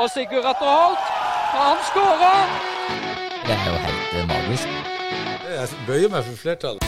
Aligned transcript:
Og 0.00 0.08
Sigurd 0.08 0.46
Atter 0.48 0.68
Holt, 0.68 1.08
han 1.52 1.80
skårer! 1.84 2.52
Det 3.44 3.52
er 3.52 3.66
jo 3.66 3.80
helt 3.82 4.14
eh, 4.16 4.28
magisk. 4.30 4.68
Jeg 5.52 5.80
bøyer 5.86 6.12
meg 6.14 6.24
for 6.24 6.38
flertallet. 6.40 6.86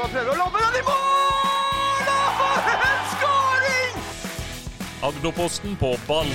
Prøver 0.00 0.32
å 0.32 0.36
lobbe 0.40 0.64
den 0.64 0.78
i 0.80 0.82
mål! 0.88 2.10
Og 2.48 2.72
en 2.74 3.06
skåring! 3.12 4.02
Agderposten 5.06 5.78
på 5.78 5.94
ball. 6.08 6.32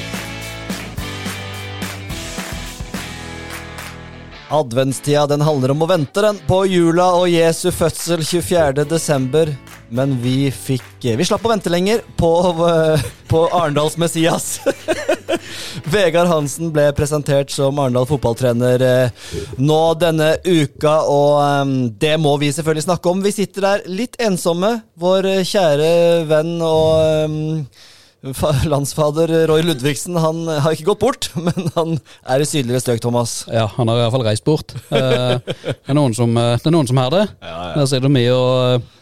Adventstida 4.50 5.28
den 5.30 5.44
handler 5.46 5.76
om 5.76 5.84
å 5.84 5.90
vente 5.92 6.24
den 6.24 6.40
på 6.48 6.64
jula 6.72 7.12
og 7.20 7.28
Jesu 7.30 7.68
fødsel 7.76 8.24
24. 8.24 8.88
Men 9.90 10.14
vi 10.22 10.52
fikk 10.54 11.08
Vi 11.18 11.26
slapp 11.26 11.46
å 11.46 11.52
vente 11.52 11.72
lenger 11.72 12.04
på, 12.20 12.30
eh, 12.68 13.06
på 13.30 13.44
Arendals 13.56 13.98
Messias. 13.98 14.60
Vegard 15.94 16.30
Hansen 16.30 16.74
ble 16.76 16.90
presentert 16.98 17.52
som 17.54 17.80
Arendal 17.82 18.08
fotballtrener 18.10 18.84
eh, 18.86 19.30
nå 19.58 19.82
denne 20.02 20.34
uka, 20.46 20.96
og 21.10 21.38
eh, 21.42 21.76
det 22.02 22.16
må 22.22 22.36
vi 22.42 22.52
selvfølgelig 22.54 22.88
snakke 22.90 23.14
om. 23.14 23.24
Vi 23.26 23.36
sitter 23.36 23.66
der 23.66 23.88
litt 23.90 24.20
ensomme. 24.22 24.76
Vår 25.00 25.32
kjære 25.48 25.94
venn 26.30 26.58
og 26.66 27.70
Landsfader 28.68 29.32
Roy 29.48 29.64
Ludvigsen 29.64 30.18
han 30.20 30.44
har 30.48 30.76
ikke 30.76 30.90
gått 30.92 31.04
bort, 31.04 31.30
men 31.46 31.72
han 31.78 31.98
er 32.28 32.44
i 32.44 32.48
sydligere 32.48 32.84
strøk, 32.84 33.02
Thomas. 33.04 33.42
Ja, 33.48 33.70
han 33.78 33.88
har 33.88 33.96
i 34.00 34.04
hvert 34.04 34.16
fall 34.18 34.28
reist 34.28 34.48
bort. 34.48 34.76
Eh, 34.92 35.40
det, 35.40 35.78
er 35.88 35.98
noen 35.98 36.16
som, 36.18 36.36
eh, 36.36 36.58
det 36.60 36.68
er 36.68 36.76
noen 36.76 36.90
som 36.90 37.00
har 37.00 37.14
det. 37.16 37.26
Der 37.42 37.88
sitter 37.88 38.12
vi 38.12 38.26
og 38.36 38.50
eh, 38.76 38.96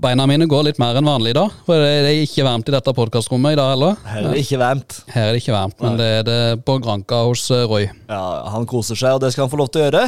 Beina 0.00 0.26
mine 0.28 0.46
går 0.50 0.66
litt 0.68 0.80
mer 0.82 0.98
enn 0.98 1.08
vanlig 1.08 1.32
i 1.34 1.38
dag. 1.38 1.54
For 1.66 1.80
det 1.80 2.10
er 2.10 2.20
ikke 2.24 2.44
varmt 2.46 2.68
i 2.70 2.74
dette 2.74 2.94
podkastrommet 2.96 3.54
i 3.54 3.58
dag 3.58 3.72
heller. 3.74 3.96
Her 4.08 4.26
er 4.26 4.34
det 4.34 4.42
ikke 4.44 4.60
varmt. 4.62 5.00
Her 5.14 5.28
er 5.28 5.34
det 5.36 5.42
ikke 5.42 5.56
varmt, 5.56 5.78
men 5.84 5.98
det 6.00 6.10
er 6.20 6.28
det 6.28 6.38
på 6.66 6.78
Granka 6.84 7.22
hos 7.28 7.46
eh, 7.54 7.64
Roy. 7.68 7.88
Ja, 8.10 8.22
Han 8.54 8.68
koser 8.70 8.98
seg, 8.98 9.16
og 9.16 9.24
det 9.24 9.32
skal 9.34 9.46
han 9.46 9.52
få 9.52 9.60
lov 9.60 9.70
til 9.72 9.82
å 9.82 9.88
gjøre. 9.88 10.04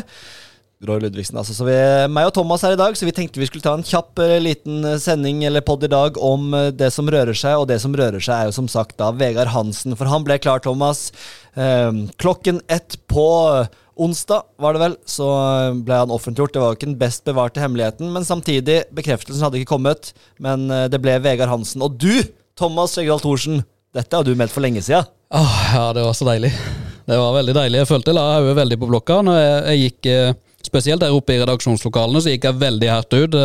Roy 0.88 1.02
Ludvigsen, 1.02 1.36
altså. 1.36 1.52
Så 1.52 1.66
vi, 1.68 1.74
meg 2.08 2.30
og 2.30 2.32
Thomas 2.38 2.62
her 2.64 2.72
i 2.72 2.80
dag, 2.80 2.94
så 2.96 3.04
vi 3.04 3.12
tenkte 3.12 3.42
vi 3.42 3.50
skulle 3.50 3.66
ta 3.66 3.74
en 3.76 3.84
kjapp 3.84 4.22
eh, 4.24 4.38
liten 4.40 4.80
eh, 4.88 4.96
sending 5.02 5.42
eller 5.48 5.64
pod 5.66 5.84
i 5.84 5.92
dag 5.92 6.16
om 6.24 6.54
det 6.72 6.88
som 6.94 7.10
rører 7.12 7.36
seg, 7.36 7.58
og 7.60 7.68
det 7.68 7.80
som 7.82 7.92
rører 7.96 8.22
seg 8.22 8.36
er 8.36 8.48
jo 8.48 8.56
som 8.62 8.70
sagt 8.72 8.96
da 9.02 9.10
Vegard 9.12 9.52
Hansen. 9.52 9.92
For 9.98 10.08
han 10.08 10.24
ble 10.24 10.38
klar, 10.40 10.62
Thomas. 10.64 11.10
Eh, 11.52 11.92
klokken 12.22 12.62
ett 12.72 12.96
på 13.12 13.28
onsdag, 14.00 14.46
var 14.60 14.76
det 14.76 14.82
vel, 14.82 14.96
så 15.08 15.28
eh, 15.36 15.78
ble 15.86 16.00
han 16.02 16.12
offentliggjort. 16.14 16.54
Det 16.54 16.62
var 16.62 16.72
jo 16.72 16.78
ikke 16.78 16.88
den 16.88 17.00
best 17.00 17.24
bevarte 17.28 17.62
hemmeligheten, 17.62 18.10
men 18.14 18.26
samtidig, 18.26 18.82
bekreftelsen 18.96 19.46
hadde 19.46 19.60
ikke 19.60 19.74
kommet. 19.76 20.12
Men 20.42 20.68
eh, 20.72 20.86
det 20.92 21.00
ble 21.04 21.18
Vegard 21.24 21.52
Hansen. 21.52 21.84
Og 21.86 21.96
du, 22.00 22.12
Thomas 22.58 22.96
Skjeggedal 22.96 23.22
Thorsen, 23.22 23.64
dette 23.96 24.16
har 24.16 24.26
du 24.26 24.34
meldt 24.38 24.54
for 24.54 24.64
lenge 24.64 24.82
siden. 24.86 25.08
Åh, 25.34 25.56
ja, 25.76 25.88
det 25.94 26.04
var 26.06 26.14
så 26.16 26.26
deilig. 26.26 26.52
Det 27.06 27.18
var 27.18 27.34
veldig 27.34 27.56
deilig. 27.56 27.82
Jeg 27.82 27.90
følte 27.90 28.12
jeg 28.12 28.18
la 28.18 28.28
hodet 28.36 28.56
veldig 28.58 28.78
på 28.80 28.88
blokka. 28.90 29.18
Når 29.26 29.40
jeg, 29.40 29.58
jeg 29.66 29.84
gikk, 29.86 30.14
eh, 30.14 30.38
Spesielt 30.60 31.00
der 31.00 31.14
oppe 31.16 31.32
i 31.32 31.38
redaksjonslokalene, 31.40 32.20
så 32.20 32.34
gikk 32.34 32.44
jeg 32.44 32.58
veldig 32.60 32.88
hardt 32.92 33.14
ut. 33.16 33.36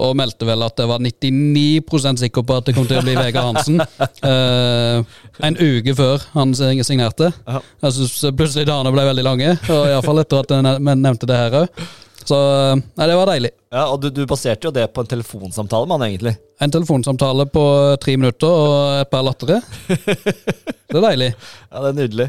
Og 0.00 0.14
meldte 0.16 0.46
vel 0.48 0.64
at 0.64 0.78
jeg 0.80 0.88
var 0.88 1.02
99% 1.04 2.22
sikker 2.22 2.46
på 2.48 2.56
at 2.56 2.68
det 2.68 2.76
kom 2.76 2.86
til 2.88 3.00
å 3.00 3.04
bli 3.04 3.16
Vegard 3.18 3.50
Hansen. 3.50 3.82
Uh, 4.24 5.02
en 5.46 5.58
uke 5.60 5.96
før 5.98 6.24
han 6.32 6.54
signerte. 6.56 7.32
Jeg 7.44 7.98
synes 7.98 8.16
plutselig 8.38 8.68
dagene 8.70 8.94
ble 8.94 9.04
veldig 9.10 9.26
lange, 9.26 9.52
og 9.68 9.90
iallfall 9.90 10.22
etter 10.24 10.46
at 10.46 10.56
jeg 10.56 10.80
nevnte 10.96 11.28
det 11.28 11.42
her 11.42 11.60
òg. 11.64 11.84
Så 12.22 12.38
eh, 12.38 12.80
nei, 12.98 13.06
det 13.10 13.14
var 13.18 13.30
deilig. 13.32 13.50
Ja, 13.72 13.86
Og 13.90 14.02
du, 14.02 14.08
du 14.14 14.22
baserte 14.30 14.68
jo 14.68 14.74
det 14.74 14.86
på 14.94 15.02
en 15.02 15.10
telefonsamtale 15.10 15.88
med 15.88 15.96
han, 15.96 16.04
egentlig. 16.10 16.34
En 16.62 16.74
telefonsamtale 16.74 17.48
på 17.50 17.64
tre 18.02 18.16
minutter 18.18 18.46
og 18.46 19.00
et 19.00 19.10
par 19.10 19.24
lattere. 19.26 19.58
Det 20.92 21.00
er 21.00 21.06
deilig. 21.06 21.30
Ja, 21.72 21.80
det 21.80 21.88
er 21.88 21.94
nydelig. 21.96 22.24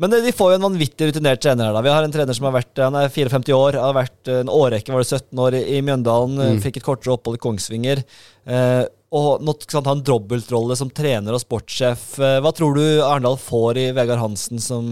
Men 0.00 0.12
eh, 0.16 0.22
de 0.24 0.32
får 0.36 0.52
jo 0.52 0.58
en 0.58 0.68
vanvittig 0.68 1.10
rutinert 1.10 1.42
trener 1.44 1.68
her. 1.68 1.76
da. 1.76 1.82
Vi 1.84 1.92
har 1.92 2.06
en 2.06 2.14
trener 2.14 2.36
som 2.36 2.48
har 2.48 2.56
vært 2.56 2.80
han 2.80 2.96
er 2.98 3.12
54 3.12 3.56
år, 3.56 3.80
har 3.80 3.96
vært 3.96 4.30
eh, 4.30 4.40
en 4.44 4.52
årrekke, 4.52 4.94
var 4.94 5.04
det 5.04 5.10
17 5.10 5.44
år 5.44 5.58
i 5.60 5.82
Mjøndalen. 5.84 6.40
Mm. 6.40 6.62
Fikk 6.64 6.80
et 6.80 6.86
kortere 6.86 7.14
opphold 7.16 7.38
i 7.38 7.42
Kongsvinger. 7.44 8.02
Eh, 8.48 8.82
og 9.10 9.42
nå 9.42 9.56
skal 9.58 9.80
han 9.80 9.90
ha 9.90 9.96
en 9.98 10.04
dobbeltrolle 10.06 10.76
som 10.78 10.90
trener 10.94 11.34
og 11.34 11.42
sportssjef. 11.42 12.12
Eh, 12.22 12.38
hva 12.44 12.52
tror 12.56 12.78
du 12.78 12.84
Arendal 13.02 13.38
får 13.40 13.80
i 13.82 13.88
Vegard 13.96 14.22
Hansen 14.22 14.62
som, 14.62 14.86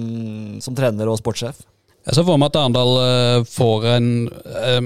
som 0.64 0.76
trener 0.76 1.10
og 1.10 1.20
sportssjef? 1.20 1.62
Jeg 2.08 2.16
ser 2.16 2.26
for 2.26 2.40
meg 2.40 2.50
at 2.50 2.58
Arendal 2.60 2.92
eh, 3.02 3.46
får 3.48 3.88
en 3.92 4.10
eh, 4.28 4.82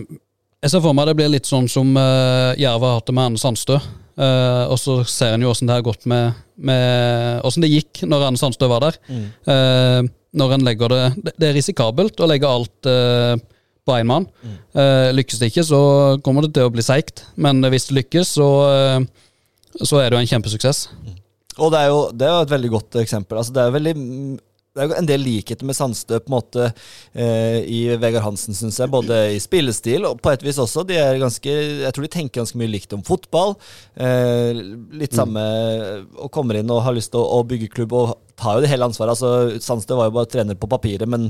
Jeg 0.62 0.72
ser 0.72 0.84
for 0.84 0.94
meg 0.96 1.10
det 1.10 1.16
blir 1.18 1.32
litt 1.32 1.48
sånn 1.48 1.66
som 1.70 1.90
Jerv 1.96 2.84
har 2.86 2.98
hatt 3.00 3.08
det 3.08 3.14
med 3.16 3.32
Anne 3.32 3.42
Sandstø. 3.42 3.80
Uh, 4.12 4.68
og 4.68 4.76
så 4.76 4.98
ser 5.08 5.32
en 5.32 5.44
jo 5.44 5.48
åssen 5.48 5.70
det 5.70 5.78
har 5.78 5.84
gått 5.86 6.02
med, 6.10 6.36
med 6.60 7.40
Åssen 7.48 7.64
det 7.64 7.70
gikk 7.72 8.02
når 8.04 8.26
Anne 8.26 8.40
Sandstø 8.40 8.68
var 8.68 8.84
der. 8.84 8.98
Eh, 9.08 10.02
når 10.32 10.54
en 10.56 10.66
legger 10.66 10.92
det 10.92 11.00
Det, 11.30 11.48
er 11.48 11.56
risikabelt 11.56 12.20
å 12.20 12.28
legge 12.30 12.48
alt 12.48 12.88
eh, 12.88 13.34
på 13.82 13.96
én 13.98 14.08
mann. 14.08 14.28
Eh, 14.72 15.10
lykkes 15.16 15.40
det 15.40 15.50
ikke, 15.50 15.64
så 15.66 15.80
kommer 16.24 16.46
det 16.46 16.54
til 16.56 16.68
å 16.68 16.72
bli 16.72 16.84
seigt. 16.86 17.24
Men 17.34 17.62
hvis 17.72 17.88
det 17.88 17.98
lykkes, 17.98 18.36
så, 18.38 18.48
eh, 18.70 19.82
så 19.82 20.00
er 20.00 20.08
det 20.08 20.16
jo 20.16 20.22
en 20.22 20.30
kjempesuksess. 20.30 20.86
Og 21.58 21.72
det 21.74 21.82
er 21.82 21.90
jo, 21.92 22.00
det 22.16 22.28
er 22.28 22.38
et 22.44 22.54
veldig 22.54 22.72
godt 22.72 23.00
eksempel. 23.02 23.40
Altså, 23.40 23.54
det 23.56 23.64
er 23.64 23.74
veldig 23.74 23.94
det 24.72 24.80
er 24.80 24.88
jo 24.88 24.96
en 24.96 25.08
del 25.08 25.20
likheter 25.20 25.68
med 25.68 25.76
Sandstø 25.76 26.16
på 26.22 26.30
en 26.30 26.34
måte 26.38 26.66
eh, 27.12 27.58
i 27.68 27.80
Vegard 28.00 28.24
Hansen, 28.24 28.56
syns 28.56 28.78
jeg. 28.80 28.88
Både 28.92 29.18
i 29.34 29.40
spillestil 29.42 30.06
og 30.08 30.22
på 30.24 30.32
et 30.32 30.44
vis 30.46 30.60
også. 30.62 30.86
De 30.88 30.96
er 30.96 31.20
ganske, 31.20 31.56
jeg 31.82 31.92
tror 31.92 32.06
de 32.06 32.12
tenker 32.14 32.40
ganske 32.40 32.56
mye 32.56 32.72
likt 32.72 32.96
om 32.96 33.02
fotball. 33.04 33.52
Eh, 34.00 34.62
litt 34.96 35.12
samme 35.16 35.42
Og 36.24 36.32
kommer 36.32 36.56
inn 36.56 36.72
og 36.72 36.80
har 36.86 36.96
lyst 36.96 37.12
til 37.12 37.20
å, 37.20 37.42
å 37.42 37.44
bygge 37.48 37.68
klubb 37.74 37.92
og 37.98 38.14
tar 38.40 38.56
jo 38.56 38.64
det 38.64 38.72
hele 38.72 38.88
ansvaret. 38.88 39.12
Altså, 39.12 39.60
Sandstø 39.60 40.00
var 40.00 40.08
jo 40.08 40.16
bare 40.16 40.32
trener 40.32 40.56
på 40.56 40.70
papiret, 40.72 41.04
men 41.04 41.28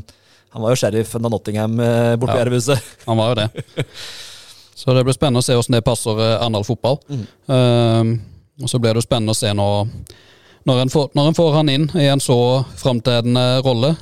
han 0.53 0.63
var 0.63 0.77
jo 0.77 0.79
sheriff 0.85 1.17
av 1.19 1.27
Nottingham 1.27 1.79
eh, 1.83 2.15
borte 2.21 2.37
ja, 2.37 2.45
Ja. 2.45 2.47
Jervhuset. 2.47 2.91
Han 3.09 3.19
var 3.19 3.33
jo 3.33 3.41
det. 3.43 3.87
Så 4.83 4.95
det 4.95 5.03
blir 5.07 5.15
spennende 5.17 5.43
å 5.43 5.47
se 5.47 5.57
hvordan 5.57 5.81
det 5.81 5.87
passer 5.87 6.19
eh, 6.21 6.37
Arendal 6.37 6.67
fotball. 6.69 7.01
Eh, 7.11 8.13
og 8.63 8.71
så 8.71 8.79
blir 8.79 8.93
det 8.93 9.03
jo 9.03 9.09
spennende 9.09 9.35
å 9.35 9.39
se 9.39 9.51
nå 9.57 9.67
når 10.69 10.83
en, 10.85 10.93
får, 10.93 11.09
når 11.19 11.31
en 11.31 11.39
får 11.39 11.55
han 11.57 11.71
inn 11.73 11.89
i 11.99 12.07
en 12.13 12.23
så 12.23 12.37
framtredende 12.79 13.47
rolle, 13.67 13.95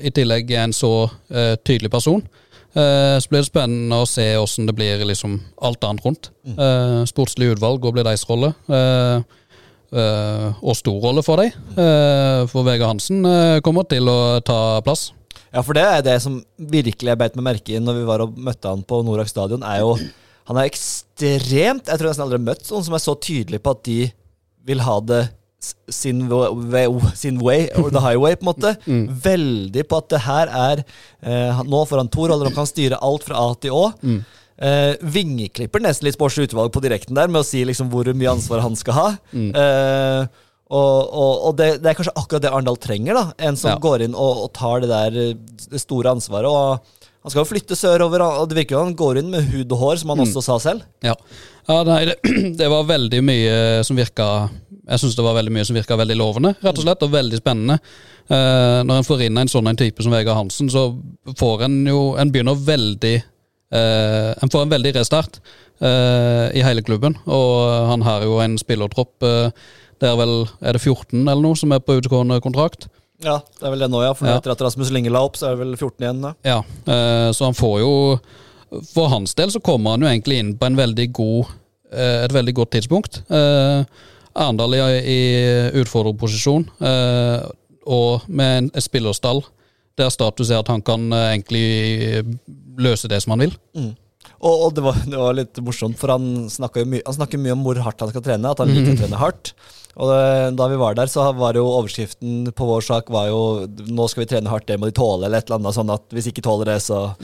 i 0.00 0.10
tillegg 0.14 0.50
er 0.50 0.64
en 0.66 0.74
så 0.74 0.92
uh, 1.06 1.54
tydelig 1.66 1.92
person, 1.92 2.22
uh, 2.74 3.16
så 3.20 3.30
blir 3.30 3.44
det 3.44 3.50
spennende 3.50 4.00
å 4.02 4.08
se 4.08 4.26
hvordan 4.34 4.70
det 4.70 4.76
blir 4.78 5.06
liksom 5.06 5.38
alt 5.62 5.86
annet 5.86 6.06
rundt. 6.06 6.30
Uh, 6.58 7.02
sportslig 7.08 7.52
utvalg 7.54 7.84
og 7.84 7.96
blir 7.96 8.06
deres 8.06 8.26
rolle. 8.30 8.54
Eh, 8.66 9.40
eh, 9.94 10.48
og 10.62 10.76
stor 10.78 10.98
rolle 11.02 11.24
for 11.24 11.40
dem. 11.40 11.52
Eh, 11.78 12.44
for 12.50 12.66
Vegard 12.66 12.94
Hansen 12.94 13.24
eh, 13.28 13.60
kommer 13.64 13.86
til 13.88 14.08
å 14.10 14.40
ta 14.44 14.80
plass. 14.86 15.12
Ja, 15.54 15.62
for 15.62 15.76
det 15.76 15.84
er 15.86 16.02
det 16.02 16.18
som 16.24 16.40
virkelig 16.58 17.12
jeg 17.12 17.20
beit 17.20 17.38
meg 17.38 17.46
merke 17.52 17.76
i 17.76 17.82
når 17.82 18.00
vi 18.00 18.08
var 18.08 18.24
og 18.24 18.34
møtte 18.34 18.70
han 18.70 18.82
på 18.86 19.02
Norak 19.06 19.30
stadion, 19.30 19.62
er 19.62 19.84
jo 19.84 19.96
Han 20.44 20.58
er 20.60 20.66
ekstremt 20.68 21.86
Jeg 21.88 21.96
tror 21.96 22.10
nesten 22.10 22.24
aldri 22.26 22.36
har 22.36 22.48
møtt 22.50 22.66
noen 22.68 22.84
som 22.84 22.96
er 22.96 23.00
så 23.00 23.14
tydelig 23.16 23.62
på 23.64 23.72
at 23.72 23.84
de 23.86 24.00
vil 24.68 24.82
ha 24.84 24.96
det 25.00 25.22
sin 25.88 26.22
way, 26.28 26.86
sin 27.14 27.40
way 27.44 27.68
or 27.80 27.90
the 27.90 28.02
highway, 28.04 28.36
på 28.36 28.44
en 28.46 28.52
måte. 28.52 28.74
Veldig 29.28 29.84
på 29.90 30.00
at 30.02 30.08
det 30.14 30.22
her 30.26 30.52
er 30.68 30.84
eh, 30.84 31.60
Nå 31.68 31.84
får 31.88 32.02
han 32.04 32.10
to 32.12 32.28
roller 32.30 32.50
og 32.50 32.56
kan 32.56 32.68
styre 32.70 33.00
alt 33.04 33.26
fra 33.26 33.40
A 33.42 33.52
til 33.60 33.74
Å. 33.76 33.84
Eh, 34.54 34.94
vingeklipper 35.02 35.82
nesten 35.82 36.06
litt 36.06 36.14
sports 36.14 36.38
utvalg 36.38 36.70
på 36.74 36.82
direkten 36.84 37.16
der, 37.18 37.26
med 37.32 37.42
å 37.42 37.46
si 37.46 37.64
liksom 37.66 37.88
hvor 37.90 38.06
mye 38.14 38.34
ansvar 38.36 38.62
han 38.62 38.76
skal 38.78 38.98
ha. 39.00 39.06
Eh, 39.34 40.26
og 40.74 41.10
og, 41.14 41.32
og 41.48 41.56
det, 41.58 41.66
det 41.84 41.90
er 41.90 41.96
kanskje 41.98 42.14
akkurat 42.16 42.42
det 42.46 42.50
Arendal 42.54 42.78
trenger. 42.80 43.14
da 43.18 43.24
En 43.50 43.56
som 43.60 43.74
Ja. 43.74 43.78
går 43.82 44.06
inn 44.06 44.14
og, 44.16 44.44
og 44.46 44.52
tar 44.56 44.80
det 44.84 44.88
der 44.92 45.18
eh, 45.28 45.34
det 45.70 45.80
store 45.82 46.14
ansvaret. 46.16 46.48
Og 46.48 47.02
Han 47.24 47.32
skal 47.32 47.40
jo 47.44 47.48
flytte 47.50 47.76
sørover, 47.76 48.20
og 48.20 48.48
det 48.50 48.56
virker 48.58 48.76
jo 48.76 48.84
han 48.84 48.96
går 48.96 49.18
inn 49.22 49.30
med 49.32 49.46
hud 49.52 49.70
og 49.72 49.78
hår, 49.80 49.96
som 50.02 50.10
han 50.12 50.20
også 50.26 50.42
sa 50.44 50.58
selv. 50.60 50.82
Ja, 51.04 51.14
ja 51.68 51.76
nei, 51.88 52.00
det, 52.10 52.16
det 52.60 52.66
var 52.68 52.84
veldig 52.88 53.20
mye 53.24 53.54
som 53.88 53.96
virka 53.96 54.26
Jeg 54.84 55.00
syns 55.00 55.14
det 55.16 55.24
var 55.24 55.34
veldig 55.38 55.52
mye 55.54 55.64
som 55.64 55.76
virka 55.78 55.96
veldig 55.96 56.16
lovende, 56.20 56.54
rett 56.60 56.76
og 56.78 56.84
slett, 56.84 57.02
og 57.06 57.12
veldig 57.14 57.38
spennende. 57.40 57.78
Eh, 58.28 58.80
når 58.84 58.98
en 59.00 59.06
får 59.08 59.22
inn 59.26 59.38
en 59.40 59.48
sånn 59.48 59.68
en 59.70 59.76
type 59.80 60.02
som 60.04 60.12
Vegard 60.12 60.36
Hansen, 60.36 60.68
så 60.72 60.86
får 61.38 61.64
en 61.66 61.78
jo 61.86 62.14
En 62.16 62.30
begynner 62.32 62.56
veldig 62.56 63.14
eh, 63.20 64.30
En 64.42 64.50
får 64.52 64.62
en 64.64 64.72
veldig 64.72 64.94
restart 64.96 65.40
eh, 65.80 66.50
i 66.56 66.62
hele 66.64 66.82
klubben, 66.84 67.16
og 67.26 67.88
han 67.90 68.04
har 68.06 68.24
jo 68.24 68.38
en 68.44 68.56
spillertropp 68.60 69.22
eh, 69.28 69.50
det 70.00 70.08
er 70.10 70.16
vel 70.18 70.34
Er 70.60 70.76
det 70.76 70.82
14 70.82 71.22
eller 71.22 71.42
noe 71.44 71.56
som 71.56 71.72
er 71.72 71.82
på 71.84 71.96
utgående 72.00 72.40
kontrakt? 72.44 72.88
Ja, 73.24 73.38
det 73.60 73.64
er 73.68 73.72
vel 73.72 73.84
det 73.84 73.90
nå, 73.92 74.00
ja. 74.04 74.12
For 74.16 74.26
Ja. 74.28 74.38
etter 74.40 74.52
at 74.52 74.60
Rasmus 74.60 74.90
Linge 74.92 75.12
la 75.12 75.22
opp, 75.24 75.36
så 75.38 75.46
er 75.48 75.54
det 75.54 75.62
vel 75.64 75.76
14 75.76 76.02
igjen. 76.02 76.20
da 76.24 76.32
Ja, 76.44 76.58
eh, 76.88 77.28
så 77.32 77.44
han 77.46 77.54
får 77.54 77.78
jo 77.80 77.92
For 78.92 79.08
hans 79.08 79.34
del 79.38 79.52
så 79.54 79.60
kommer 79.62 79.94
han 79.94 80.02
jo 80.02 80.08
egentlig 80.10 80.40
inn 80.42 80.56
på 80.58 80.66
en 80.66 80.76
veldig 80.76 81.12
god 81.14 81.46
eh, 81.92 82.24
et 82.24 82.32
veldig 82.34 82.54
godt 82.54 82.72
tidspunkt. 82.74 83.20
Eh, 83.30 83.84
Arendal 84.34 84.74
i, 84.76 84.80
i 85.14 85.20
utfordrerposisjon, 85.80 86.66
eh, 86.82 87.44
og 87.84 88.24
med 88.26 88.56
en, 88.58 88.70
spillerstall 88.82 89.44
der 89.98 90.10
status 90.10 90.50
er 90.50 90.62
at 90.62 90.70
han 90.72 90.82
kan 90.82 91.06
eh, 91.12 91.28
egentlig 91.36 91.66
løse 92.80 93.10
det 93.10 93.20
som 93.22 93.36
han 93.36 93.44
vil. 93.46 93.54
Og, 94.44 94.54
og 94.66 94.74
det, 94.76 94.82
var, 94.84 94.98
det 95.06 95.20
var 95.20 95.36
litt 95.38 95.60
morsomt, 95.64 95.96
for 96.00 96.14
han 96.16 96.48
snakker 96.50 96.88
mye, 96.88 97.04
han 97.06 97.16
snakker 97.16 97.40
mye 97.40 97.54
om 97.54 97.64
hvor 97.64 97.80
hardt 97.86 98.02
han 98.04 98.12
skal 98.12 98.24
trene. 98.26 98.50
At 98.50 98.60
han 98.60 98.72
liker 98.72 98.96
å 98.96 99.00
trene 99.04 99.20
hardt. 99.20 99.54
Og 99.96 100.08
det, 100.10 100.56
da 100.58 100.66
vi 100.72 100.78
var 100.80 100.96
der, 100.98 101.06
så 101.06 101.28
var 101.38 101.54
jo 101.54 101.68
overskriften 101.70 102.48
på 102.56 102.66
vår 102.66 102.82
sak 102.82 103.10
var 103.14 103.28
jo 103.30 103.66
'Nå 103.68 104.08
skal 104.10 104.24
vi 104.24 104.30
trene 104.32 104.50
hardt, 104.50 104.66
det 104.66 104.78
må 104.80 104.86
de 104.90 104.96
tåle', 104.96 105.24
eller 105.26 105.38
et 105.38 105.46
eller 105.46 105.60
annet 105.60 105.74
sånn 105.76 105.92
at 105.94 106.02
hvis 106.10 106.26
ikke 106.32 106.42
tåler 106.42 106.64
det, 106.74 106.80
så 106.82 107.14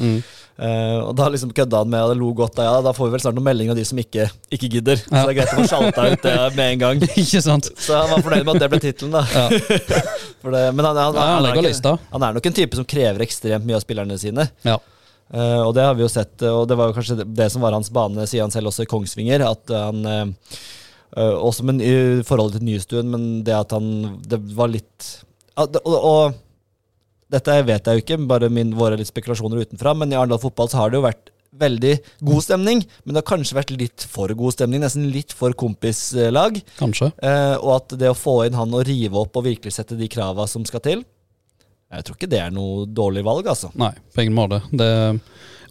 Eh, 0.60 0.98
Og 1.00 1.14
da 1.16 1.28
liksom 1.32 1.54
kødda 1.56 1.78
han 1.80 1.88
med 1.88 2.02
og 2.04 2.10
det 2.12 2.18
lo 2.20 2.34
godt 2.36 2.58
av 2.60 2.64
ja, 2.66 2.80
da 2.84 2.92
får 2.92 3.06
vi 3.06 3.12
vel 3.14 3.20
snart 3.22 3.34
noen 3.38 3.46
meldinger 3.48 3.72
av 3.72 3.78
de 3.80 3.84
som 3.88 3.96
ikke, 3.96 4.26
ikke 4.52 4.68
gidder. 4.68 4.96
Så 5.00 5.08
det 5.08 5.22
er 5.32 5.38
greit 5.38 5.54
å 5.54 5.62
få 5.62 5.68
sjalta 5.70 6.04
ut 6.12 6.22
det 6.26 6.34
med 6.58 6.72
en 6.74 6.78
gang. 6.82 7.00
Ikke 7.22 7.40
sant? 7.40 7.70
Så 7.80 7.96
han 7.96 8.10
var 8.10 8.20
fornøyd 8.20 8.44
med 8.44 8.56
at 8.56 8.60
det 8.60 8.68
ble 8.74 8.80
tittelen, 8.84 9.14
da. 9.16 9.22
Ja. 9.32 9.48
Det, 10.50 10.60
men 10.74 10.84
han, 10.84 10.96
han, 10.96 11.14
Ja, 11.14 11.20
han 11.38 11.46
er 11.46 11.56
ikke- 11.70 11.98
han 12.12 12.22
er 12.22 12.32
nok 12.36 12.46
en 12.46 12.52
type 12.52 12.76
som 12.76 12.84
krever 12.84 13.20
ekstremt 13.24 13.64
mye 13.64 13.76
av 13.76 13.82
spillerne 13.84 14.18
sine. 14.20 14.50
Ja. 14.64 14.76
Uh, 15.32 15.62
og 15.68 15.74
det 15.76 15.84
har 15.84 15.94
vi 15.94 16.02
jo 16.02 16.08
sett, 16.08 16.42
eh, 16.42 16.48
og 16.52 16.66
det 16.68 16.76
var 16.76 16.88
jo 16.90 16.96
kanskje 16.96 17.16
det, 17.22 17.26
det 17.38 17.50
som 17.52 17.62
var 17.62 17.72
hans 17.72 17.88
bane, 17.88 18.26
sier 18.26 18.42
han 18.42 18.50
selv 18.50 18.66
også 18.68 18.82
i 18.82 18.90
Kongsvinger. 18.90 19.44
At 19.48 19.68
han 19.70 20.04
eh, 20.06 20.26
eh, 21.16 21.34
Også 21.34 21.66
med 21.66 21.82
i 21.84 21.94
forholdet 22.26 22.60
til 22.60 22.68
Nystuen, 22.68 23.10
men 23.12 23.26
det 23.46 23.56
at 23.56 23.74
han 23.76 24.20
Det 24.26 24.40
var 24.56 24.72
litt 24.72 25.10
ja, 25.56 25.66
det, 25.66 25.82
og, 25.84 25.98
og 25.98 26.38
dette 27.30 27.56
vet 27.66 27.86
jeg 27.86 27.98
jo 27.98 28.02
ikke, 28.04 28.16
bare 28.30 28.48
min, 28.50 28.72
våre 28.78 28.96
litt 28.98 29.10
spekulasjoner 29.10 29.62
utenfra, 29.62 29.92
men 29.94 30.10
i 30.10 30.16
Arendal 30.18 30.40
fotball 30.42 30.70
så 30.70 30.80
har 30.80 30.90
det 30.90 30.98
jo 30.98 31.04
vært 31.04 31.30
veldig 31.60 31.92
god 32.26 32.44
stemning, 32.44 32.82
men 33.04 33.14
det 33.14 33.20
har 33.20 33.28
kanskje 33.28 33.56
vært 33.58 33.72
litt 33.74 34.06
for 34.10 34.32
god 34.38 34.54
stemning, 34.54 34.82
nesten 34.82 35.08
litt 35.12 35.34
for 35.36 35.54
kompislag. 35.58 36.60
Kanskje. 36.78 37.10
Uh, 37.22 37.56
og 37.58 37.72
at 37.76 37.96
det 38.00 38.10
å 38.10 38.18
få 38.18 38.40
inn 38.46 38.58
han 38.58 38.74
og 38.76 38.84
rive 38.88 39.18
opp 39.18 39.38
og 39.38 39.46
virkelig 39.46 39.74
sette 39.76 39.98
de 39.98 40.10
krava 40.10 40.46
som 40.50 40.64
skal 40.66 40.82
til 40.84 41.02
Jeg 41.90 42.06
tror 42.06 42.18
ikke 42.18 42.30
det 42.30 42.42
er 42.44 42.54
noe 42.54 42.86
dårlig 42.86 43.24
valg, 43.26 43.50
altså. 43.50 43.72
Nei, 43.78 43.92
på 44.14 44.24
ingen 44.24 44.38
måte. 44.38 44.62
Det, 44.70 44.90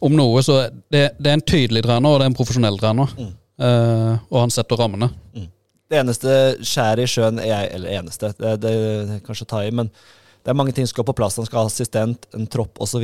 om 0.03 0.15
noe, 0.15 0.43
så 0.43 0.61
det, 0.91 1.05
det 1.19 1.31
er 1.31 1.37
en 1.37 1.47
tydelig 1.47 1.83
trener, 1.85 2.11
og 2.11 2.19
det 2.19 2.27
er 2.27 2.33
en 2.33 2.39
profesjonell 2.39 2.79
trener. 2.81 3.13
Eh, 3.19 3.31
og 3.59 4.37
han 4.39 4.53
setter 4.55 4.79
rammene. 4.79 5.09
Det 5.89 5.97
eneste 5.99 6.33
skjæret 6.63 7.03
i 7.03 7.09
sjøen 7.09 7.41
jeg, 7.43 7.69
Eller 7.75 7.97
eneste, 7.97 8.29
det, 8.37 8.53
det, 8.63 8.73
det 9.09 9.17
kanskje 9.25 9.47
ta 9.49 9.63
i, 9.65 9.71
men 9.73 9.89
det 10.43 10.51
er 10.53 10.57
mange 10.57 10.71
ting 10.75 10.87
som 10.87 10.93
skal 10.93 11.07
på 11.09 11.15
plass. 11.17 11.37
Han 11.41 11.47
skal 11.49 11.63
ha 11.63 11.69
assistent, 11.69 12.27
en 12.37 12.47
tropp 12.47 12.79
osv. 12.81 13.03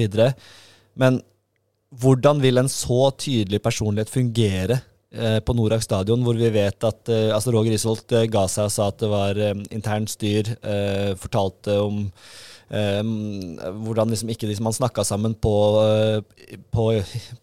Men 0.96 1.20
hvordan 2.00 2.42
vil 2.44 2.62
en 2.62 2.72
så 2.72 3.10
tydelig 3.20 3.62
personlighet 3.64 4.12
fungere 4.12 4.80
eh, 5.12 5.40
på 5.44 5.56
Norak 5.58 5.84
stadion, 5.84 6.24
hvor 6.26 6.38
vi 6.40 6.50
vet 6.54 6.88
at 6.88 7.12
eh, 7.12 7.30
altså 7.36 7.54
Roger 7.56 7.76
Isholt 7.76 8.16
eh, 8.16 8.28
ga 8.32 8.46
seg 8.52 8.70
og 8.70 8.74
sa 8.74 8.90
at 8.92 9.00
det 9.04 9.12
var 9.12 9.40
eh, 9.40 9.56
internt 9.76 10.12
styr, 10.12 10.56
eh, 10.56 11.12
fortalte 11.20 11.78
om 11.84 12.02
eh, 12.70 13.04
hvordan 13.04 14.16
liksom 14.16 14.32
ikke 14.34 14.50
liksom 14.50 14.70
man 14.70 14.80
snakka 14.80 15.06
sammen 15.08 15.36
på, 15.36 15.56
eh, 15.84 16.58
på, 16.72 16.90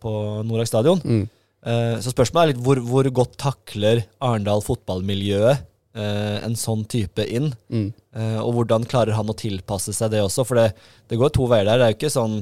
på 0.03 0.17
Norak 0.49 0.73
stadion. 0.73 1.05
Mm. 1.05 1.25
Eh, 1.67 1.99
Så 2.03 2.11
spørsmålet 2.15 2.43
er 2.43 2.53
litt 2.55 2.65
hvor, 2.65 2.81
hvor 2.83 3.07
godt 3.15 3.37
takler 3.39 4.03
Arendal 4.21 4.63
fotballmiljøet 4.67 5.61
eh, 5.95 6.39
en 6.47 6.57
sånn 6.59 6.83
type 6.91 7.23
inn? 7.29 7.53
Mm. 7.71 7.93
Eh, 8.17 8.39
og 8.43 8.55
hvordan 8.57 8.87
klarer 8.91 9.15
han 9.19 9.31
å 9.31 9.37
tilpasse 9.39 9.95
seg 9.95 10.11
det 10.15 10.23
også? 10.25 10.45
For 10.49 10.59
det, 10.59 10.73
det 11.13 11.21
går 11.21 11.31
to 11.37 11.47
veier 11.51 11.69
der. 11.69 11.79
Det 11.79 11.87
er 11.87 11.95
jo 11.95 11.99
ikke 12.01 12.15
sånn, 12.17 12.41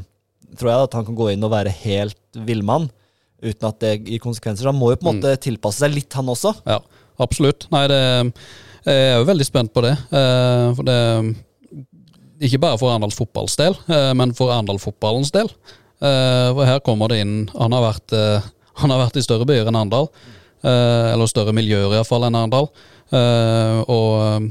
tror 0.57 0.73
jeg, 0.73 0.87
at 0.89 0.97
han 0.99 1.07
kan 1.11 1.19
gå 1.21 1.29
inn 1.35 1.45
og 1.45 1.53
være 1.53 1.75
helt 1.83 2.41
villmann 2.49 2.89
uten 3.41 3.69
at 3.71 3.79
det 3.81 3.93
gir 4.05 4.21
konsekvenser. 4.21 4.69
Han 4.69 4.77
må 4.81 4.91
jo 4.93 4.99
på 5.01 5.09
en 5.09 5.17
måte 5.21 5.35
tilpasse 5.41 5.81
seg 5.85 5.95
litt, 5.95 6.13
han 6.13 6.29
også. 6.29 6.51
Ja, 6.69 6.81
absolutt. 7.25 7.65
Nei, 7.73 7.87
det, 7.89 8.01
jeg 8.85 9.05
er 9.15 9.21
jo 9.23 9.29
veldig 9.31 9.47
spent 9.49 9.73
på 9.73 9.81
det. 9.85 9.95
For 10.11 10.85
det 10.85 10.99
Ikke 12.45 12.61
bare 12.61 12.77
for 12.81 12.93
Arendals 12.93 13.17
fotballs 13.17 13.57
del, 13.61 13.77
men 14.17 14.35
for 14.37 14.53
Arendal-fotballens 14.53 15.33
del. 15.33 15.49
Eh, 16.01 16.49
For 16.57 16.65
her 16.65 16.79
kommer 16.81 17.09
det 17.13 17.19
inn 17.21 17.35
Han 17.53 17.75
har 17.77 17.83
vært, 17.85 18.15
han 18.81 18.91
har 18.95 19.05
vært 19.07 19.17
i 19.21 19.25
større 19.27 19.47
byer 19.49 19.69
enn 19.71 19.79
Arendal. 19.81 20.09
eh, 20.65 21.13
Eller 21.13 21.31
større 21.31 21.53
miljøer 21.57 21.93
iallfall 21.97 22.27
enn 22.29 22.39
Arendal. 22.41 22.69
Eh, 23.13 23.81
Og, 23.91 24.49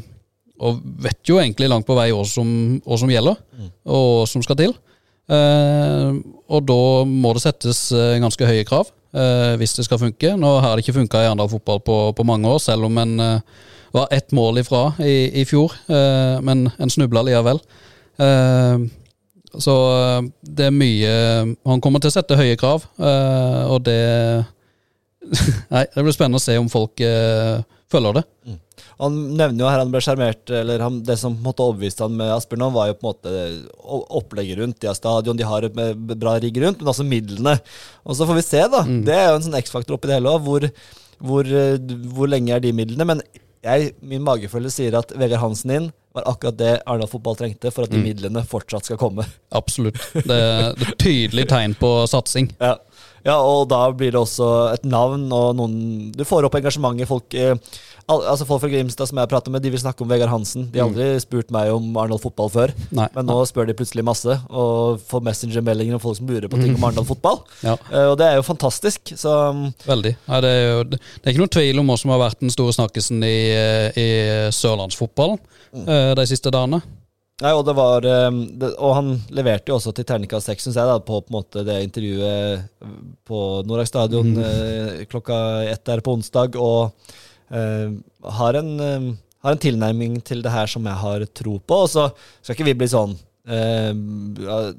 og 0.60 0.80
vet 1.06 1.22
jo 1.30 1.38
egentlig 1.40 1.70
langt 1.72 1.88
på 1.88 1.96
vei 1.96 2.10
hva 2.12 2.26
som, 2.28 2.50
hva 2.84 2.98
som 3.00 3.10
gjelder, 3.12 3.38
og 3.88 4.08
hva 4.20 4.26
som 4.28 4.44
skal 4.44 4.58
til. 4.60 4.74
Eh, 5.30 6.12
og 6.50 6.66
da 6.68 6.80
må 7.06 7.31
det 7.38 7.44
settes 7.46 7.84
eh, 7.96 8.18
ganske 8.20 8.48
høye 8.50 8.66
krav 8.68 8.88
eh, 9.14 9.54
hvis 9.62 9.76
det 9.78 9.86
skal 9.88 10.02
funke. 10.02 10.34
Nå 10.42 10.56
har 10.64 10.76
det 10.76 10.84
ikke 10.84 10.98
funka 11.00 11.22
i 11.24 11.28
Arendal 11.30 11.52
fotball 11.52 11.80
på, 11.86 11.98
på 12.18 12.26
mange 12.28 12.50
år, 12.50 12.60
selv 12.64 12.90
om 12.90 12.98
en 13.00 13.14
eh, 13.24 13.68
var 13.96 14.10
ett 14.14 14.34
mål 14.36 14.60
ifra 14.62 14.81
i, 15.02 15.30
i 15.42 15.46
fjor. 15.50 15.74
men 16.46 16.68
en 16.78 16.92
snubla 16.94 17.24
likevel. 17.26 17.58
Eh, 18.22 18.84
så 19.57 19.75
eh, 19.96 20.30
det 20.46 20.68
er 20.69 20.75
mye 20.75 21.13
Han 21.66 21.81
kommer 21.81 22.01
til 22.04 22.12
å 22.12 22.13
sette 22.13 22.38
høye 22.38 22.57
krav, 22.60 22.86
eh, 23.01 23.62
og 23.69 23.81
det 23.88 24.00
Nei, 25.74 25.84
det 25.90 26.04
blir 26.06 26.16
spennende 26.16 26.40
å 26.40 26.44
se 26.44 26.56
om 26.57 26.69
folk 26.72 27.01
eh, 27.06 27.60
følger 27.92 28.19
det. 28.19 28.24
Han 29.00 29.16
nevner 29.40 29.63
jo 29.63 29.69
her 29.69 29.81
han 29.81 29.92
ble 29.94 30.01
sjarmert, 30.04 30.51
eller 30.51 30.81
han, 30.84 31.00
det 31.07 31.16
som 31.22 31.36
på 31.36 31.40
en 31.40 31.48
måte 31.48 31.63
overbeviste 31.66 32.04
han 32.06 32.16
med 32.19 32.31
Asbjørn, 32.34 32.66
var 32.75 32.90
jo 32.90 32.98
på 33.00 33.06
en 33.06 33.10
måte 33.10 34.00
opplegget 34.19 34.60
rundt. 34.60 34.80
De 34.81 34.90
har 34.90 34.98
stadion, 34.98 35.38
de 35.40 35.48
har 35.48 35.68
et 35.68 35.78
bra 36.12 36.36
rigg 36.42 36.60
rundt, 36.63 36.81
men 36.81 36.92
også 36.92 37.06
midlene. 37.07 37.56
Og 38.04 38.18
så 38.19 38.28
får 38.28 38.40
vi 38.40 38.45
se, 38.45 38.63
da. 38.74 38.84
Det 39.07 39.16
er 39.16 39.30
jo 39.30 39.38
en 39.38 39.45
sånn 39.48 39.60
X-faktor 39.62 39.95
oppi 39.95 40.12
det 40.12 40.18
hele 40.19 40.34
òg. 40.34 40.44
Hvor, 40.48 40.68
hvor, 41.31 41.54
eh, 41.62 41.95
hvor 42.16 42.31
lenge 42.31 42.56
er 42.56 42.63
de 42.63 42.74
midlene? 42.75 43.07
Men 43.07 43.24
jeg, 43.66 43.94
min 44.04 44.24
magefølelse 44.28 44.81
sier 44.81 45.00
at 45.00 45.16
Vegard 45.19 45.44
Hansen 45.45 45.75
inn 45.75 45.90
var 46.19 46.31
akkurat 46.31 46.57
det 46.60 46.74
Arendal 46.86 47.10
fotball 47.12 47.39
trengte 47.39 47.71
for 47.74 47.88
at 47.88 47.94
de 47.94 48.01
midlene 48.04 48.44
fortsatt 48.48 48.89
skal 48.89 49.00
komme. 49.01 49.25
Absolutt. 49.56 50.00
Det, 50.13 50.27
det 50.27 50.39
er 50.39 50.69
et 50.74 51.00
tydelig 51.01 51.48
tegn 51.51 51.75
på 51.80 51.94
satsing. 52.12 52.51
Ja. 52.60 52.75
Ja, 53.25 53.38
og 53.38 53.68
da 53.71 53.83
blir 53.95 54.13
det 54.16 54.19
også 54.21 54.50
et 54.74 54.86
navn 54.88 55.27
og 55.36 55.56
noen 55.60 55.77
Du 56.16 56.25
får 56.27 56.48
opp 56.48 56.56
engasjementet. 56.60 57.10
Folk 57.10 57.36
eh, 57.38 57.56
al 58.10 58.24
altså 58.31 58.45
folk 58.50 58.63
fra 58.63 58.69
Grimstad 58.71 59.10
som 59.10 59.19
jeg 59.21 59.30
prater 59.30 59.54
med, 59.54 59.62
de 59.63 59.71
vil 59.74 59.81
snakke 59.81 60.04
om 60.04 60.10
Vegard 60.10 60.31
Hansen. 60.31 60.68
De 60.74 60.81
har 60.81 60.89
aldri 60.89 61.10
spurt 61.21 61.51
meg 61.54 61.69
om 61.74 61.86
Arendal 62.00 62.21
fotball 62.21 62.50
før, 62.54 62.74
Nei. 62.95 63.06
men 63.16 63.27
nå 63.30 63.38
spør 63.50 63.69
de 63.69 63.75
plutselig 63.77 64.06
masse. 64.06 64.38
Og 64.50 65.01
får 65.10 65.24
Messenger-meldinger 65.27 65.98
om 65.98 66.04
folk 66.04 66.18
som 66.18 66.30
lurer 66.30 66.50
på 66.50 66.62
ting 66.62 66.74
om 66.75 66.88
Arendal 66.88 67.07
fotball. 67.10 67.42
Ja. 67.60 67.74
Eh, 67.92 68.06
og 68.07 68.16
det 68.18 68.25
er 68.25 68.38
jo 68.38 68.45
fantastisk. 68.45 69.12
Så 69.19 69.31
mm, 69.54 69.66
Veldig. 69.83 70.13
Ja, 70.30 70.39
det, 70.44 70.50
er 70.50 70.62
jo, 70.63 70.83
det 70.95 71.00
er 71.00 71.33
ikke 71.33 71.42
noen 71.42 71.51
tvil 71.54 71.81
om 71.81 71.92
hva 71.92 71.98
som 72.00 72.13
har 72.13 72.21
vært 72.21 72.39
den 72.42 72.54
store 72.54 72.74
snakkisen 72.77 73.25
i, 73.25 73.36
eh, 73.51 74.00
i 74.00 74.07
sørlandsfotballen 74.56 75.42
mm. 75.75 75.89
de 76.18 76.25
siste 76.30 76.54
dagene. 76.54 76.80
Nei, 77.39 77.53
og 77.56 77.63
det 77.63 77.75
var 77.77 78.03
eh, 78.03 78.27
det, 78.59 78.74
Og 78.83 78.94
han 78.97 79.13
leverte 79.31 79.71
jo 79.71 79.77
også 79.77 79.94
til 79.95 80.07
terningkast 80.09 80.50
seks, 80.50 80.65
syns 80.68 80.75
jeg, 80.75 80.89
da, 80.89 80.97
på, 81.00 81.21
på 81.24 81.36
måte 81.38 81.63
det 81.68 81.77
intervjuet 81.86 82.68
på 83.30 83.39
Norak 83.69 83.88
stadion 83.88 84.33
mm. 84.36 85.07
klokka 85.12 85.39
ett 85.69 85.86
der 85.88 86.03
på 86.03 86.18
onsdag, 86.18 86.57
og 86.59 86.91
uh, 87.53 87.89
har 88.39 88.59
en 88.59 88.71
uh, 88.80 89.09
har 89.45 89.56
en 89.56 89.62
tilnærming 89.62 90.19
til 90.27 90.44
det 90.44 90.51
her 90.51 90.68
som 90.68 90.88
jeg 90.89 91.00
har 91.00 91.25
tro 91.31 91.59
på. 91.63 91.81
Og 91.86 91.91
så 91.91 92.09
skal 92.42 92.57
ikke 92.57 92.68
vi 92.71 92.78
bli 92.81 92.90
sånn 92.92 93.14
uh, 93.47 94.71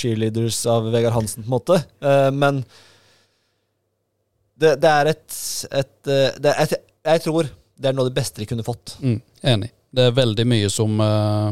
cheerleaders 0.00 0.66
av 0.66 0.90
Vegard 0.90 1.12
Hansen, 1.12 1.42
på 1.42 1.48
en 1.48 1.56
måte. 1.56 1.80
Eh, 2.00 2.30
men 2.32 2.62
det, 4.60 4.76
det 4.82 4.92
er 4.92 5.12
et, 5.14 5.26
et, 5.70 5.96
eh, 6.06 6.38
det 6.40 6.54
et 6.64 6.78
Jeg 7.10 7.24
tror 7.24 7.48
det 7.80 7.88
er 7.88 7.96
noe 7.96 8.04
av 8.04 8.10
det 8.10 8.18
beste 8.18 8.42
de 8.42 8.48
kunne 8.48 8.66
fått. 8.66 8.96
Mm, 9.00 9.20
enig. 9.54 9.70
Det 9.90 10.06
er 10.06 10.16
veldig 10.16 10.46
mye 10.46 10.70
som 10.72 11.00
uh, 11.02 11.50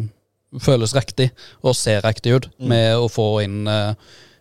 føles 0.62 0.94
riktig, 0.96 1.30
og 1.62 1.76
ser 1.76 2.04
riktig 2.06 2.36
ut, 2.36 2.48
med 2.58 2.94
å 2.98 3.08
få 3.10 3.30
inn 3.44 3.64
uh, 3.68 3.96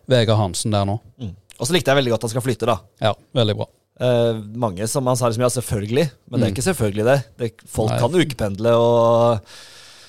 Vegard 0.08 0.40
Hansen 0.40 0.74
der 0.74 0.86
nå. 0.88 0.98
Mm. 1.20 1.34
Og 1.58 1.66
så 1.66 1.74
likte 1.74 1.90
jeg 1.90 1.98
veldig 1.98 2.14
godt 2.14 2.22
at 2.22 2.28
han 2.28 2.34
skal 2.36 2.46
flytte, 2.46 2.68
da. 2.70 2.78
Ja, 3.02 3.12
veldig 3.34 3.58
bra. 3.58 3.66
Uh, 3.98 4.38
mange 4.54 4.86
som 4.86 5.08
han 5.10 5.18
sa 5.18 5.26
liksom, 5.26 5.42
ja, 5.42 5.50
selvfølgelig, 5.56 6.06
men 6.30 6.38
det 6.38 6.46
er 6.46 6.54
ikke 6.54 6.68
selvfølgelig 6.68 7.08
det. 7.08 7.18
det 7.40 7.50
folk 7.66 7.90
Nei. 7.90 7.98
kan 8.04 8.20
ukependle 8.22 8.74
og, 8.78 9.56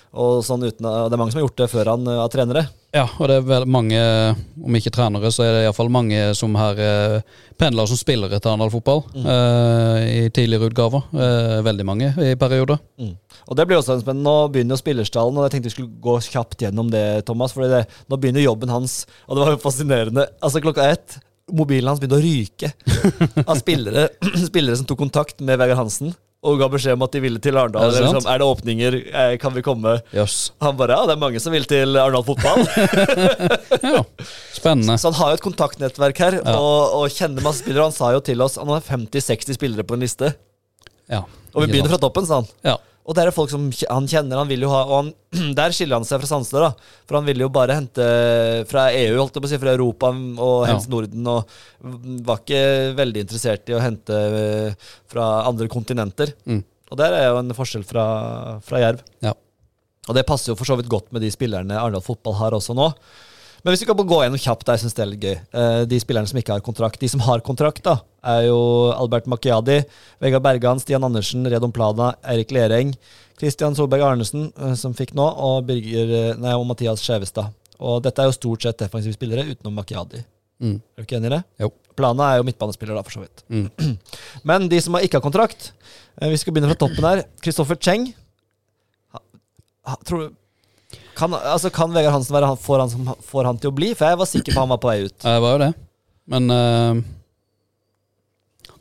og 0.09 0.39
sånn 0.45 0.65
uten 0.65 0.87
Det 0.87 1.13
er 1.13 1.19
mange 1.21 1.33
som 1.33 1.39
har 1.39 1.45
gjort 1.45 1.59
det 1.61 1.67
før 1.69 1.91
han 1.93 2.07
er 2.09 2.31
trenere. 2.33 2.63
Ja, 2.95 3.03
og 3.19 3.27
det 3.29 3.35
er 3.37 3.45
vel 3.45 3.67
mange, 3.69 3.99
om 4.65 4.77
ikke 4.79 4.93
trenere, 4.93 5.29
så 5.29 5.43
er 5.45 5.51
det 5.53 5.61
iallfall 5.67 5.91
mange 5.93 6.23
som 6.37 6.55
har 6.57 6.79
uh, 6.81 7.19
pendler 7.59 7.89
som 7.89 7.99
spillere 7.99 8.39
til 8.39 8.49
Arendal 8.49 8.71
fotball 8.73 9.03
eh, 9.19 10.05
i 10.07 10.21
tidligere 10.33 10.69
utgaver. 10.69 11.03
Eh, 11.11 11.57
veldig 11.65 11.85
mange 11.85 12.07
i 12.23 12.31
perioder. 12.39 12.79
Mm. 13.01 13.11
Og 13.45 13.57
det 13.59 13.65
blir 13.67 13.77
også 13.77 13.97
en 13.97 14.03
spennende. 14.03 14.23
Nå 14.29 14.51
begynner 14.53 14.77
jo 14.77 14.81
spillerstallen, 14.81 15.37
og 15.37 15.45
jeg 15.45 15.55
tenkte 15.55 15.69
vi 15.69 15.73
skulle 15.73 16.03
gå 16.05 16.15
kjapt 16.23 16.63
gjennom 16.63 16.89
det, 16.93 17.03
Thomas. 17.27 17.53
For 17.55 17.67
nå 17.67 18.19
begynner 18.19 18.45
jobben 18.45 18.71
hans, 18.71 19.01
og 19.27 19.35
det 19.35 19.43
var 19.43 19.53
jo 19.53 19.61
fascinerende. 19.65 20.29
Altså 20.39 20.63
klokka 20.63 20.87
ett 20.93 21.19
Mobilen 21.49 21.89
hans 21.89 21.97
begynte 21.97 22.19
å 22.19 22.21
ryke 22.21 22.71
av 23.49 23.55
spillere, 23.57 24.07
spillere 24.49 24.77
som 24.79 24.87
tok 24.89 24.99
kontakt 25.01 25.41
med 25.41 25.57
Vegard 25.59 25.81
Hansen 25.81 26.13
og 26.39 26.55
ga 26.61 26.67
beskjed 26.71 26.95
om 26.95 27.01
at 27.03 27.11
de 27.11 27.19
ville 27.19 27.39
til 27.43 27.57
Arendal. 27.59 27.89
Er 27.89 27.95
det? 27.97 28.01
Liksom, 28.05 28.27
er 28.31 28.39
det 28.39 28.45
åpninger? 28.47 28.95
Eh, 29.11 29.31
Kan 29.41 29.51
vi 29.57 29.63
komme? 29.65 29.97
Yes. 30.15 30.51
Han 30.63 30.77
bare 30.79 30.95
ja, 30.95 31.05
det 31.09 31.17
er 31.17 31.19
mange 31.19 31.41
som 31.43 31.51
vil 31.51 31.65
til 31.67 31.97
Arendal 31.99 32.23
fotball. 32.27 32.63
Ja, 33.89 34.03
spennende. 34.55 34.95
Så 34.99 35.09
han 35.11 35.17
har 35.19 35.31
jo 35.33 35.37
et 35.39 35.43
kontaktnettverk 35.43 36.17
her, 36.23 36.37
og, 36.51 36.95
og 36.99 37.13
kjenner 37.15 37.43
masse 37.45 37.63
spillere. 37.63 37.85
Han 37.89 37.95
sa 37.95 38.11
jo 38.15 38.21
til 38.23 38.41
oss 38.43 38.57
han 38.59 38.69
har 38.71 38.83
50-60 38.85 39.55
spillere 39.59 39.85
på 39.87 39.95
en 39.97 40.03
liste. 40.03 40.31
Ja, 41.09 41.23
Og 41.55 41.63
vi 41.63 41.71
begynner 41.71 41.89
sant. 41.89 41.95
fra 41.95 42.01
toppen, 42.07 42.27
sa 42.29 42.39
han. 42.41 42.49
Ja. 42.67 42.75
Og 43.07 43.15
det 43.17 43.23
er 43.23 43.31
folk 43.33 43.49
som 43.49 43.67
han 43.89 44.07
kjenner, 44.09 44.37
han 44.37 44.49
vil 44.51 44.61
jo 44.65 44.69
ha 44.69 44.81
Og 44.85 44.95
han, 44.99 45.07
der 45.57 45.73
skiller 45.73 45.97
han 45.97 46.05
seg 46.05 46.21
fra 46.21 46.29
Sandstad 46.29 46.61
da. 46.61 46.71
For 47.09 47.17
han 47.17 47.25
ville 47.29 47.45
jo 47.45 47.51
bare 47.53 47.77
hente 47.79 48.05
fra 48.69 48.89
EU, 48.93 49.15
holdt 49.17 49.37
jeg 49.39 49.43
på 49.45 49.49
å 49.49 49.51
si, 49.53 49.59
fra 49.61 49.73
Europa 49.77 50.11
og 50.13 50.55
Ja. 50.67 50.73
helst 50.73 50.91
Norden. 50.93 51.25
Og 51.31 52.19
var 52.27 52.41
ikke 52.43 52.61
veldig 52.99 53.23
interessert 53.25 53.71
i 53.71 53.77
å 53.77 53.81
hente 53.81 54.19
eh, 54.41 54.89
fra 55.09 55.29
andre 55.49 55.69
kontinenter. 55.71 56.35
Mm. 56.45 56.61
Og 56.89 56.97
der 56.97 57.13
er 57.17 57.27
jo 57.29 57.39
en 57.41 57.53
forskjell 57.57 57.85
fra, 57.85 58.05
fra 58.65 58.81
Jerv. 58.81 59.01
Ja. 59.25 59.33
Og 60.09 60.15
det 60.17 60.25
passer 60.25 60.51
jo 60.53 60.57
for 60.57 60.65
så 60.65 60.77
vidt 60.79 60.89
godt 60.89 61.11
med 61.13 61.21
de 61.21 61.29
spillerne 61.33 61.77
Arendal 61.77 62.01
fotball 62.05 62.33
har 62.39 62.55
også 62.57 62.73
nå. 62.77 62.87
Men 63.63 63.73
hvis 63.73 63.83
vi 63.83 63.87
kan 63.89 63.99
gå 63.99 64.19
gjennom 64.23 64.39
kjapt, 64.39 64.69
jeg 64.71 64.81
synes 64.83 64.95
det 64.95 65.03
er 65.03 65.09
litt 65.09 65.25
gøy. 65.25 65.35
Eh, 65.61 65.81
de 65.91 65.99
spillerne 65.99 66.29
som 66.31 66.39
ikke 66.39 66.55
har 66.55 66.63
kontrakt. 66.63 67.01
De 67.01 67.09
som 67.11 67.23
har 67.25 67.43
kontrakt, 67.45 67.81
da, 67.85 67.97
er 68.23 68.45
jo 68.47 68.59
Albert 68.95 69.27
Macchiadi, 69.31 69.81
Vegard 70.23 70.45
Bergan, 70.45 70.79
Stian 70.79 71.05
Andersen, 71.07 71.47
Redon 71.51 71.73
Plana, 71.75 72.13
Eirik 72.31 72.53
Lereng, 72.55 72.93
Christian 73.39 73.75
Solberg 73.75 74.05
Arnesen, 74.07 74.49
eh, 74.55 74.75
som 74.79 74.95
fikk 74.95 75.13
nå, 75.17 75.27
og, 75.27 75.63
Birger, 75.67 76.15
eh, 76.21 76.39
nei, 76.39 76.55
og 76.55 76.67
Mathias 76.69 77.03
Skjevestad. 77.03 77.51
Og 77.79 78.01
dette 78.03 78.23
er 78.23 78.27
jo 78.27 78.35
stort 78.35 78.63
sett 78.63 78.79
defensive 78.79 79.15
spillere, 79.15 79.47
utenom 79.51 79.75
Macchiadi. 79.79 80.23
Mm. 80.59 80.79
Er 80.79 81.03
du 81.03 81.07
ikke 81.07 81.19
enig 81.19 81.31
i 81.31 81.35
det? 81.37 81.43
Jo. 81.63 81.71
Plana 81.99 82.31
er 82.31 82.39
jo 82.39 82.47
midtbanespiller, 82.47 82.95
da, 82.95 83.03
for 83.03 83.19
så 83.19 83.23
vidt. 83.25 83.43
Mm. 83.51 83.95
Men 84.49 84.67
de 84.71 84.79
som 84.83 84.95
ikke 84.99 85.19
har 85.19 85.23
kontrakt 85.23 85.71
Vi 86.19 86.37
skal 86.39 86.51
begynne 86.51 86.71
fra 86.71 86.79
toppen 86.79 87.05
her. 87.07 87.21
Kristoffer 87.43 87.79
Cheng. 87.79 88.09
Ha, 89.15 89.21
ha, 89.87 89.95
tror 90.03 90.25
du 90.25 90.35
kan, 91.19 91.35
altså, 91.35 91.69
kan 91.75 91.91
Vegard 91.95 92.15
Hansen 92.15 92.35
være 92.35 92.49
han, 92.53 92.59
får, 92.59 92.79
han, 92.85 92.89
som- 92.93 93.15
får 93.29 93.49
han 93.49 93.59
til 93.61 93.71
å 93.71 93.75
bli? 93.75 93.91
For 93.99 94.07
jeg 94.09 94.19
var 94.21 94.29
sikker 94.31 94.55
på 94.55 94.63
han 94.63 94.71
var 94.73 94.79
på 94.83 94.89
vei 94.91 94.99
ut. 95.05 95.17
Jeg 95.27 95.43
var 95.43 95.55
jo 95.57 95.61
det. 95.65 95.71
Men 96.29 96.51
uh, 96.53 97.01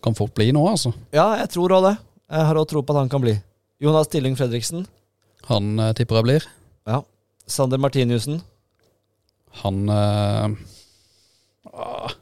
kan 0.04 0.14
fort 0.18 0.34
bli 0.36 0.50
nå, 0.54 0.62
altså. 0.70 0.92
Ja, 1.16 1.30
jeg 1.42 1.50
tror 1.54 1.74
òg 1.78 1.86
det. 1.88 1.94
Jeg 2.28 2.44
har 2.50 2.60
òg 2.60 2.68
tro 2.70 2.82
på 2.84 2.94
at 2.94 3.00
han 3.02 3.10
kan 3.12 3.22
bli. 3.24 3.34
Jonas 3.82 4.10
Tilling 4.12 4.36
Fredriksen. 4.38 4.86
Han 5.48 5.78
uh, 5.80 5.92
tipper 5.96 6.20
jeg 6.20 6.26
blir. 6.28 6.46
Ja. 6.88 7.02
Sander 7.48 7.80
Martiniussen. 7.80 8.42
Han 9.62 9.88
uh, 9.88 10.52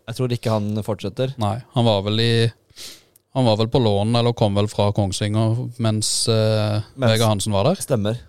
Jeg 0.06 0.14
tror 0.18 0.32
ikke 0.36 0.52
han 0.54 0.70
fortsetter. 0.86 1.34
Nei, 1.42 1.56
han 1.74 1.86
var 1.88 2.04
vel 2.06 2.22
i 2.22 2.30
Han 3.36 3.44
var 3.48 3.58
vel 3.60 3.68
på 3.72 3.80
lån, 3.82 4.14
eller 4.16 4.32
kom 4.38 4.54
vel 4.56 4.68
fra 4.70 4.86
Kongsvinger 4.96 5.58
mens 5.82 6.12
uh, 6.30 6.78
Mens- 6.96 7.10
Vegard 7.16 7.34
Hansen 7.34 7.52
var 7.56 7.66
der. 7.68 7.82
Stemmer. 7.82 8.22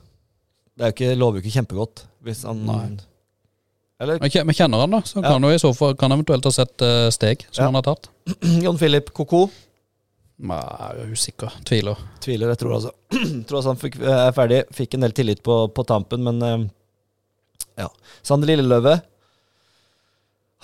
Det 0.77 0.85
er 0.85 0.91
jo 0.91 0.95
ikke, 1.17 1.41
ikke 1.41 1.53
kjempegodt. 1.57 2.03
Hvis 2.25 2.43
han 2.45 2.59
Nei. 2.67 2.81
Eller 3.99 4.19
Men 4.21 4.29
men 4.45 4.53
kjenner 4.55 4.83
han, 4.83 4.91
da, 4.93 4.99
så 5.01 5.23
Ja. 5.23 5.31
kan 5.33 5.41
jo 5.41 5.49
i 5.49 5.57
så 5.57 5.71
fall 5.73 5.95
kan 5.97 6.11
eventuelt 6.13 6.45
ha 6.45 6.51
sett 6.53 6.81
uh, 6.85 7.09
steg 7.09 7.47
som 7.49 7.63
Ja. 7.63 7.67
han 7.71 7.79
har 7.79 7.87
tatt. 7.87 8.09
John 8.63 8.77
Philip 8.77 9.09
Koko. 9.13 9.47
Nei, 10.37 10.59
jeg 10.61 11.01
er 11.01 11.13
usikker. 11.17 11.53
Tviler. 11.65 11.97
Tviler, 12.21 12.51
jeg 12.53 12.59
tror 12.61 12.75
altså. 12.77 12.91
tror 13.49 13.57
altså 13.57 13.71
han 13.73 13.81
fikk, 13.81 13.97
er 14.05 14.35
ferdig. 14.37 14.59
Fikk 14.77 14.93
en 14.93 15.01
del 15.07 15.15
tillit 15.17 15.41
på, 15.41 15.55
på 15.73 15.85
tampen, 15.89 16.21
men 16.27 16.43
uh, 16.45 16.67
ja. 17.81 17.89
Sander 18.21 18.51
Lilleløve. 18.51 18.99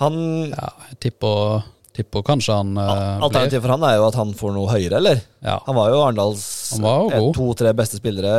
Han 0.02 0.14
Ja, 0.50 0.70
jeg 0.90 0.98
tipper, 1.08 1.64
tipper 1.94 2.22
kanskje 2.26 2.54
han 2.58 2.72
eh, 2.78 2.86
blir. 2.86 3.26
Alternativet 3.28 3.62
for 3.62 3.74
han 3.76 3.84
er 3.86 3.96
jo 4.00 4.06
at 4.08 4.16
han 4.18 4.32
får 4.34 4.54
noe 4.56 4.70
høyere, 4.72 4.98
eller? 4.98 5.20
Ja. 5.44 5.60
Han 5.68 5.76
var 5.78 5.92
jo 5.92 6.00
Arendals 6.02 6.46
Han 6.74 6.86
eh, 7.14 7.28
to-tre 7.36 7.70
beste 7.78 8.00
spillere, 8.00 8.32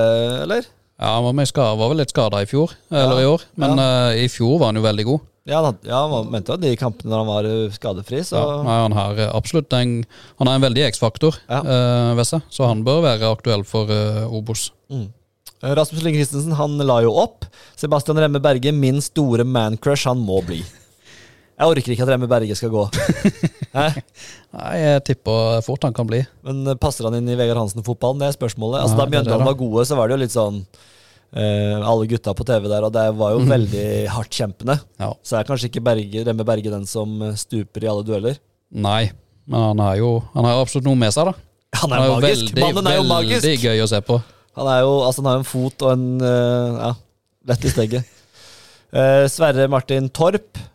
eller? 0.44 0.67
Ja, 0.99 1.09
han 1.17 1.25
var, 1.25 1.33
mye 1.35 1.49
skada, 1.49 1.75
var 1.75 1.89
vel 1.91 1.99
litt 1.99 2.13
skada 2.13 2.39
i 2.41 2.47
fjor, 2.47 2.71
eller 2.91 3.17
Ja. 3.19 3.23
i 3.25 3.31
år. 3.33 3.41
Men 3.59 3.79
eh, 3.83 4.23
i 4.23 4.27
fjor 4.31 4.59
var 4.61 4.71
han 4.71 4.79
jo 4.79 4.85
veldig 4.85 5.05
god. 5.09 5.25
Ja, 5.45 5.59
han, 5.61 5.75
ja, 5.85 5.99
han 6.09 6.31
mente 6.33 6.55
jo 6.55 6.57
de 6.57 6.71
kampene 6.79 7.11
når 7.11 7.19
han 7.21 7.27
var 7.29 7.45
eh, 7.49 7.73
skadefri, 7.75 8.21
så 8.25 8.39
Ja, 8.39 8.79
han 8.85 8.95
har 8.97 9.19
eh, 9.19 9.29
absolutt 9.35 9.73
en, 9.77 9.99
Han 10.39 10.49
er 10.49 10.55
en 10.57 10.63
veldig 10.63 10.87
X-faktor 10.87 11.35
Ja. 11.45 11.59
Uh, 11.61 12.15
Vesse, 12.17 12.39
så 12.49 12.65
han 12.65 12.81
bør 12.87 13.03
være 13.05 13.29
aktuell 13.29 13.61
for 13.67 13.91
uh, 13.91 14.25
Obos. 14.33 14.71
mm. 14.89 15.05
Rasmus 15.65 16.01
Lyng 16.05 16.15
Christensen 16.17 16.53
han 16.57 16.77
la 16.85 16.99
jo 17.01 17.13
opp. 17.17 17.45
Sebastian 17.79 18.17
Remme 18.21 18.41
Berge, 18.43 18.71
min 18.75 18.99
store 19.01 19.43
man-crush, 19.47 20.05
han 20.07 20.19
må 20.21 20.41
bli. 20.45 20.59
Jeg 21.55 21.71
orker 21.71 21.93
ikke 21.93 22.03
at 22.03 22.09
Remme 22.12 22.27
Berge 22.27 22.55
skal 22.59 22.71
gå. 22.74 22.81
Nei, 23.75 23.91
jeg 24.75 25.03
tipper 25.07 25.62
fort 25.63 25.85
han 25.88 25.95
kan 25.95 26.07
bli. 26.09 26.19
Men 26.43 26.65
eh, 26.67 26.77
passer 26.79 27.07
han 27.07 27.15
inn 27.15 27.29
i 27.31 27.38
Vegard 27.39 27.62
Hansen-fotballen? 27.62 28.19
Det 28.19 28.27
er 28.27 28.35
spørsmålet. 28.35 28.81
Altså, 28.81 28.97
Nei, 28.97 29.00
da 29.00 29.05
er 29.07 29.13
Mjøndalen 29.13 29.47
var 29.47 29.57
gode, 29.62 29.85
så 29.88 29.95
var 30.00 30.09
det 30.12 30.17
jo 30.17 30.21
litt 30.25 30.35
sånn 30.35 30.57
uh, 30.65 31.77
Alle 31.88 32.09
gutta 32.12 32.33
på 32.35 32.47
TV 32.47 32.67
der, 32.71 32.88
og 32.88 32.91
det 32.95 33.05
var 33.21 33.38
jo 33.38 33.45
veldig 33.47 33.85
hardtkjempende. 34.12 34.77
Ja. 35.00 35.13
Så 35.24 35.39
er 35.39 35.47
kanskje 35.47 35.71
ikke 35.71 35.83
Berge, 35.88 36.25
Remme 36.27 36.47
Berge 36.47 36.75
den 36.75 36.83
som 36.91 37.15
eh, 37.24 37.38
stuper 37.39 37.88
i 37.88 37.91
alle 37.93 38.03
dueller. 38.07 38.39
Nei, 38.75 39.01
men 39.47 39.67
han 39.69 39.83
har 39.85 39.95
jo 40.01 40.12
han 40.35 40.47
har 40.50 40.59
absolutt 40.59 40.89
noe 40.89 41.00
med 41.00 41.15
seg, 41.15 41.31
da. 41.31 41.35
Han 41.79 41.91
Han 41.91 41.95
er 41.95 42.03
er 42.03 42.07
jo 42.07 42.19
magisk! 42.19 42.45
veldig, 42.51 42.63
Mannen 42.67 42.91
er 42.91 43.00
jo 43.00 43.07
magisk! 43.09 43.41
veldig 43.47 43.57
gøy 43.63 43.83
å 43.83 43.89
se 43.95 44.03
på. 44.12 44.19
Han 44.59 44.71
er 44.71 44.83
jo 44.83 44.93
altså, 45.07 45.24
han 45.24 45.31
har 45.31 45.39
jo 45.39 45.43
en 45.43 45.51
fot 45.55 45.83
og 45.88 45.91
en 45.95 46.05
uh, 46.19 46.77
Ja, 46.83 46.93
lett 47.51 47.65
i 47.67 47.71
steget. 47.74 48.15
Uh, 48.91 49.24
Sverre 49.35 49.67
Martin 49.71 50.12
Torp. 50.12 50.65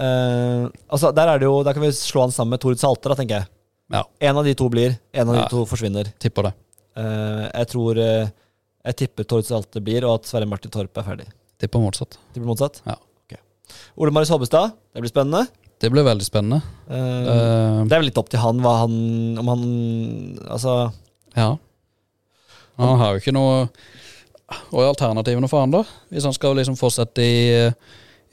Eh, 0.00 0.64
altså, 0.88 1.10
der, 1.16 1.28
er 1.34 1.40
det 1.42 1.48
jo, 1.48 1.60
der 1.66 1.76
kan 1.76 1.84
vi 1.84 1.90
slå 1.96 2.24
han 2.26 2.32
sammen 2.34 2.56
med 2.56 2.62
Tord 2.64 2.80
Salter, 2.80 3.12
da, 3.12 3.18
tenker 3.20 3.42
jeg. 3.42 3.50
Ja, 3.90 4.04
En 4.22 4.38
av 4.38 4.44
de 4.46 4.54
to 4.54 4.68
blir, 4.70 4.96
en 5.12 5.28
av 5.28 5.34
Ja. 5.36 5.42
de 5.44 5.50
to 5.50 5.64
forsvinner. 5.66 6.12
tipper 6.22 6.48
det. 6.48 6.52
Uh, 6.98 7.46
jeg 7.54 7.66
tror 7.70 7.98
uh, 7.98 8.28
Jeg 8.84 8.96
tipper 8.96 9.24
Tord 9.28 9.44
Salter 9.46 9.80
blir, 9.84 10.04
og 10.08 10.20
at 10.20 10.26
Sverre 10.30 10.46
Martin 10.48 10.70
Torp 10.70 10.96
er 10.98 11.06
ferdig. 11.06 11.26
Tipper 11.60 11.82
motsatt. 11.82 12.16
Tipper 12.34 12.46
motsatt? 12.48 12.80
Ja. 12.86 12.94
Okay. 13.26 13.38
Ole 13.96 14.10
Marius 14.14 14.30
Hobbestad, 14.32 14.72
det 14.94 15.02
blir 15.04 15.12
spennende. 15.12 15.46
Det 15.80 15.90
blir 15.92 16.04
veldig 16.04 16.24
spennende. 16.26 16.62
Det 16.88 16.96
er 16.96 17.98
vel 17.98 18.08
litt 18.08 18.18
opp 18.20 18.28
til 18.32 18.40
han 18.42 18.58
hva 18.60 18.72
han 18.82 18.94
Om 19.40 19.48
han 19.48 19.62
Altså 20.44 20.74
ja. 21.36 21.54
Han 22.80 22.98
har 23.00 23.14
jo 23.14 23.20
ikke 23.22 23.32
noe 23.32 23.62
Og 24.72 24.80
er 24.82 24.90
alternativene 24.90 25.48
for 25.48 25.62
han, 25.64 25.72
da? 25.72 25.80
Hvis 26.12 26.26
han 26.28 26.36
skal 26.36 26.56
liksom 26.58 26.76
fortsette 26.76 27.24
i, 27.24 27.40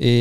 i 0.02 0.16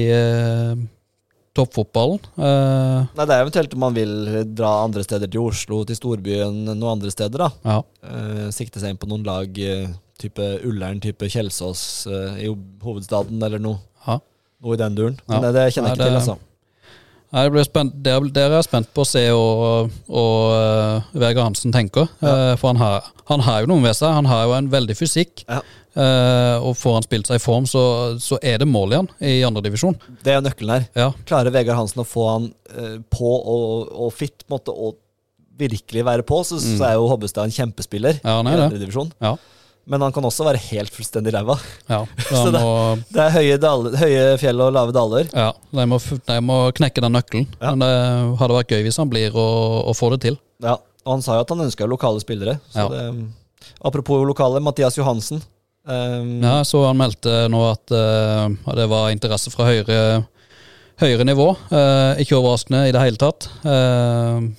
toppfotballen. 1.57 2.21
Uh, 2.37 3.07
Nei, 3.17 3.27
det 3.27 3.35
er 3.35 3.45
eventuelt 3.45 3.77
om 3.77 3.85
man 3.87 3.97
vil 3.97 4.15
dra 4.57 4.73
andre 4.85 5.05
steder 5.07 5.31
til 5.33 5.47
Oslo, 5.49 5.83
til 5.89 5.99
storbyen, 5.99 6.63
noen 6.69 6.89
andre 6.97 7.13
steder, 7.13 7.47
da. 7.47 7.51
ja. 7.67 7.79
Uh, 8.07 8.49
sikte 8.55 8.83
seg 8.83 8.95
inn 8.95 9.01
på 9.01 9.09
noen 9.11 9.25
lag 9.27 9.59
eh, 9.59 9.89
type 10.21 10.45
Ullern, 10.65 11.01
type 11.03 11.29
Kjelsås 11.33 11.81
i 12.41 12.49
hovedstaden, 12.85 13.43
eller 13.43 13.61
noe. 13.63 13.83
Ja. 14.07 14.21
Noe 14.65 14.77
i 14.77 14.81
den 14.81 14.97
duren. 14.97 15.19
Ja. 15.27 15.37
Men 15.37 15.49
det, 15.49 15.57
det 15.59 15.67
kjenner 15.75 15.93
jeg 15.93 15.99
ikke 15.99 16.07
til, 16.07 16.21
altså. 16.21 16.39
Det 17.37 17.52
blir 17.52 17.66
spent, 17.69 17.97
der, 18.05 18.28
der 18.33 18.50
er 18.50 18.59
jeg 18.59 18.69
spent 18.69 18.88
på 18.97 19.05
å 19.05 19.09
se 19.09 19.25
hva 19.28 19.73
uh, 20.09 21.09
Vegard 21.12 21.50
Hansen 21.50 21.75
tenker. 21.75 22.09
Eh, 22.25 22.52
for 22.57 22.73
han 22.73 22.81
har, 22.81 23.11
han 23.28 23.45
har 23.45 23.64
jo 23.64 23.73
noe 23.75 23.85
ved 23.85 23.99
seg. 23.99 24.14
Han 24.16 24.28
har 24.31 24.47
jo 24.49 24.55
en 24.57 24.71
veldig 24.73 24.97
fysikk. 24.97 25.45
Ja. 25.45 25.61
Eh, 25.97 26.57
og 26.61 26.75
får 26.76 26.99
han 26.99 27.07
spilt 27.07 27.28
seg 27.31 27.38
i 27.38 27.43
form, 27.43 27.64
så, 27.69 27.83
så 28.21 28.37
er 28.45 28.61
det 28.61 28.69
mål 28.69 28.93
igjen 28.93 29.07
i 29.25 29.35
andredivisjon. 29.49 29.97
Det 30.25 30.35
er 30.35 30.43
nøkkelen 30.45 30.75
her. 30.75 30.87
Ja, 30.97 31.11
Klarer 31.28 31.55
Vegard 31.55 31.78
Hansen 31.81 32.02
å 32.02 32.09
få 32.09 32.26
han 32.28 32.50
eh, 32.73 32.99
på 33.12 33.33
og, 33.33 33.93
og 33.97 34.12
fit, 34.12 34.45
måte, 34.52 34.75
og 34.75 34.99
virkelig 35.57 36.05
være 36.05 36.25
på, 36.28 36.43
så, 36.45 36.59
så 36.61 36.85
er 36.85 36.99
jo 36.99 37.07
Hobbestad 37.09 37.49
en 37.49 37.55
kjempespiller 37.55 38.19
Mm. 38.21 38.28
Ja, 38.28 38.35
han 38.37 38.50
i 38.52 38.57
det. 38.61 39.07
ja, 39.25 39.37
Men 39.87 40.02
han 40.02 40.11
kan 40.12 40.25
også 40.26 40.43
være 40.49 40.59
helt 40.73 40.90
fullstendig 40.90 41.31
ræva. 41.37 41.55
ja. 41.88 42.00
Så 42.31 42.50
det- 42.50 42.61
må, 42.62 42.73
Det 43.14 43.21
er 43.23 43.31
høye, 43.37 43.57
daler, 43.62 43.95
høye 44.00 44.25
fjell 44.43 44.61
og 44.64 44.73
lave 44.75 44.93
daler. 44.97 45.28
ja 45.33 45.52
de, 45.71 45.87
må, 45.87 45.99
de 46.26 46.38
må 46.43 46.57
knekke 46.75 47.05
den 47.05 47.14
nøkkelen. 47.14 47.47
Ja. 47.61 47.71
Men 47.75 47.85
det 47.85 48.38
hadde 48.40 48.57
vært 48.59 48.73
gøy 48.75 48.83
hvis 48.88 48.99
han 48.99 49.11
blir 49.12 49.31
og, 49.38 49.85
og 49.87 49.95
får 49.99 50.16
det 50.16 50.21
til. 50.26 50.38
Ja, 50.64 50.75
og 51.07 51.12
han 51.14 51.23
sa 51.23 51.37
jo 51.38 51.45
at 51.47 51.52
han 51.55 51.62
ønska 51.69 51.87
lokale 51.87 52.21
spillere. 52.25 52.59
Så 52.75 52.83
Ja. 52.83 52.88
det, 52.90 53.28
apropos 53.85 54.26
lokale, 54.26 54.61
Mathias 54.61 54.99
Johansen. 54.99 55.43
Um, 55.87 56.40
Ja, 56.43 56.64
så 56.66 56.81
han 56.88 56.99
meldte 56.99 57.45
nå 57.49 57.61
at 57.71 57.93
uh, 57.95 58.75
det 58.75 58.88
var 58.90 59.12
interesse 59.14 59.52
fra 59.55 59.69
høyere, 59.71 60.25
høyere 60.99 61.25
nivå. 61.28 61.52
Uh, 61.71 62.19
ikke 62.19 62.35
overraskende 62.40 62.88
i 62.88 62.95
det 62.97 63.05
hele 63.05 63.21
tatt. 63.23 63.47
Uh, 63.62 64.50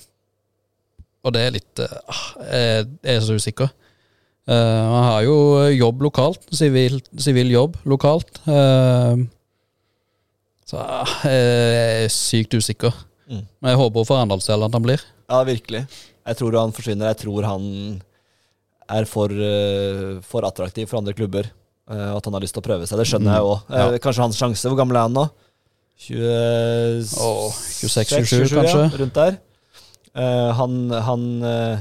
og 1.26 1.34
det 1.36 1.42
er 1.44 1.52
litt 1.52 1.80
eh, 1.84 1.96
ah, 2.08 2.24
jeg 2.48 2.86
er 3.18 3.20
så 3.26 3.36
usikker. 3.36 3.68
Eh, 4.48 4.84
han 4.92 5.04
har 5.04 5.22
jo 5.26 5.36
jobb 5.76 5.98
lokalt. 6.08 6.42
Sivil, 6.56 7.00
sivil 7.20 7.48
jobb 7.52 7.72
lokalt. 7.88 8.40
Eh, 8.48 9.16
så 10.68 10.74
jeg 11.24 11.32
er 11.32 12.08
sykt 12.12 12.52
usikker. 12.56 12.92
Mm. 13.28 13.44
Men 13.60 13.68
jeg 13.74 13.80
håper 13.82 14.04
for 14.08 14.16
Arendals 14.16 14.48
del 14.48 14.64
at 14.64 14.74
han 14.76 14.84
blir. 14.84 15.00
Ja, 15.28 15.38
virkelig. 15.44 15.82
Jeg 16.28 16.34
tror 16.40 16.52
han 16.60 16.72
forsvinner. 16.76 17.06
Jeg 17.12 17.18
tror 17.24 17.40
han 17.48 17.64
er 18.88 19.04
for, 19.08 19.28
eh, 19.32 20.20
for 20.24 20.40
attraktiv 20.48 20.86
for 20.88 20.98
andre 21.00 21.14
klubber. 21.16 21.44
eh, 21.90 22.10
og 22.12 22.16
at 22.18 22.24
han 22.24 22.34
har 22.36 22.42
lyst 22.44 22.52
til 22.52 22.60
å 22.60 22.68
prøve 22.68 22.86
seg. 22.86 22.98
Det 23.00 23.06
skjønner 23.08 23.32
jeg 23.32 23.42
òg. 23.48 23.58
Ja. 23.72 23.98
Kanskje 24.04 24.20
hans 24.20 24.36
sjanse. 24.36 24.68
Hvor 24.68 24.76
gammel 24.76 24.96
er 24.96 25.00
han 25.08 25.16
nå? 25.16 25.24
26-27 25.98 28.52
ja, 28.52 28.60
kanskje. 28.60 28.84
rundt 29.00 29.14
der. 29.14 29.36
Uh, 30.14 30.50
han, 30.56 30.90
han 30.90 31.42
eh, 31.42 31.78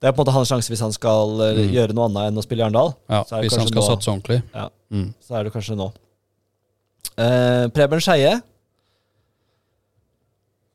Det 0.00 0.08
er 0.08 0.12
på 0.16 0.22
en 0.22 0.24
måte 0.24 0.32
hans 0.32 0.48
sjanse 0.48 0.70
hvis 0.72 0.80
han 0.80 0.92
skal 0.96 1.40
eh, 1.44 1.56
Mm. 1.60 1.72
gjøre 1.76 1.94
noe 1.96 2.06
annet 2.08 2.30
enn 2.30 2.38
å 2.40 2.42
spille 2.44 2.62
i 2.62 2.64
Arendal. 2.64 2.94
Ja, 3.10 3.22
hvis 3.42 3.56
han 3.56 3.68
skal 3.68 3.82
nå- 3.82 3.88
satse 3.90 4.08
ordentlig. 4.10 4.42
Ja. 4.54 4.68
Mm. 4.90 5.10
Så 5.20 5.34
er 5.36 5.44
det 5.44 5.52
kanskje 5.52 5.76
nå. 5.76 5.90
Eh, 7.20 7.66
Preben 7.76 8.00
Skeie. 8.00 8.40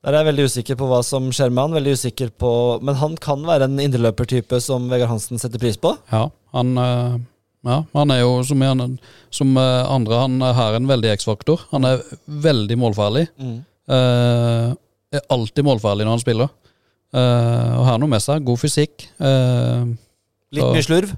Der 0.05 0.13
er 0.13 0.20
jeg 0.22 0.27
veldig 0.29 0.46
usikker 0.51 0.77
på 0.77 0.86
hva 0.91 1.00
som 1.03 1.32
skjer 1.34 1.50
med 1.50 1.63
han. 1.63 1.74
Veldig 1.79 1.94
usikker 1.98 2.29
på 2.38 2.50
Men 2.86 2.96
han 3.01 3.15
kan 3.17 3.41
være 3.48 3.65
en 3.65 3.79
indreløpertype 3.82 4.60
som 4.62 4.86
Vegard 4.91 5.10
Hansen 5.15 5.39
setter 5.41 5.58
pris 5.62 5.77
på. 5.82 5.96
Ja, 6.12 6.27
han, 6.53 6.75
eh, 6.77 7.15
ja, 7.65 7.79
han 7.96 8.12
er 8.13 8.20
jo 8.22 8.44
som, 8.46 8.62
som 9.34 9.58
eh, 9.58 9.86
andre, 9.89 10.20
han 10.22 10.39
har 10.41 10.77
en 10.77 10.86
veldig 10.86 11.10
X-faktor. 11.17 11.65
Han 11.72 11.86
er 11.89 12.03
veldig 12.29 12.77
målfarlig. 12.77 13.25
Eh, 13.41 14.75
er 15.15 15.25
alltid 15.34 15.65
målfarlig 15.65 16.05
når 16.05 16.13
han 16.20 16.20
spiller. 16.27 16.50
Eh, 17.15 17.72
og 17.79 17.86
har 17.88 18.01
noe 18.01 18.12
med 18.12 18.24
seg. 18.24 18.43
God 18.48 18.60
fysikk. 18.60 19.05
Uh, 19.22 19.86
Litt 20.55 20.67
mye 20.75 20.84
slurv. 20.84 21.13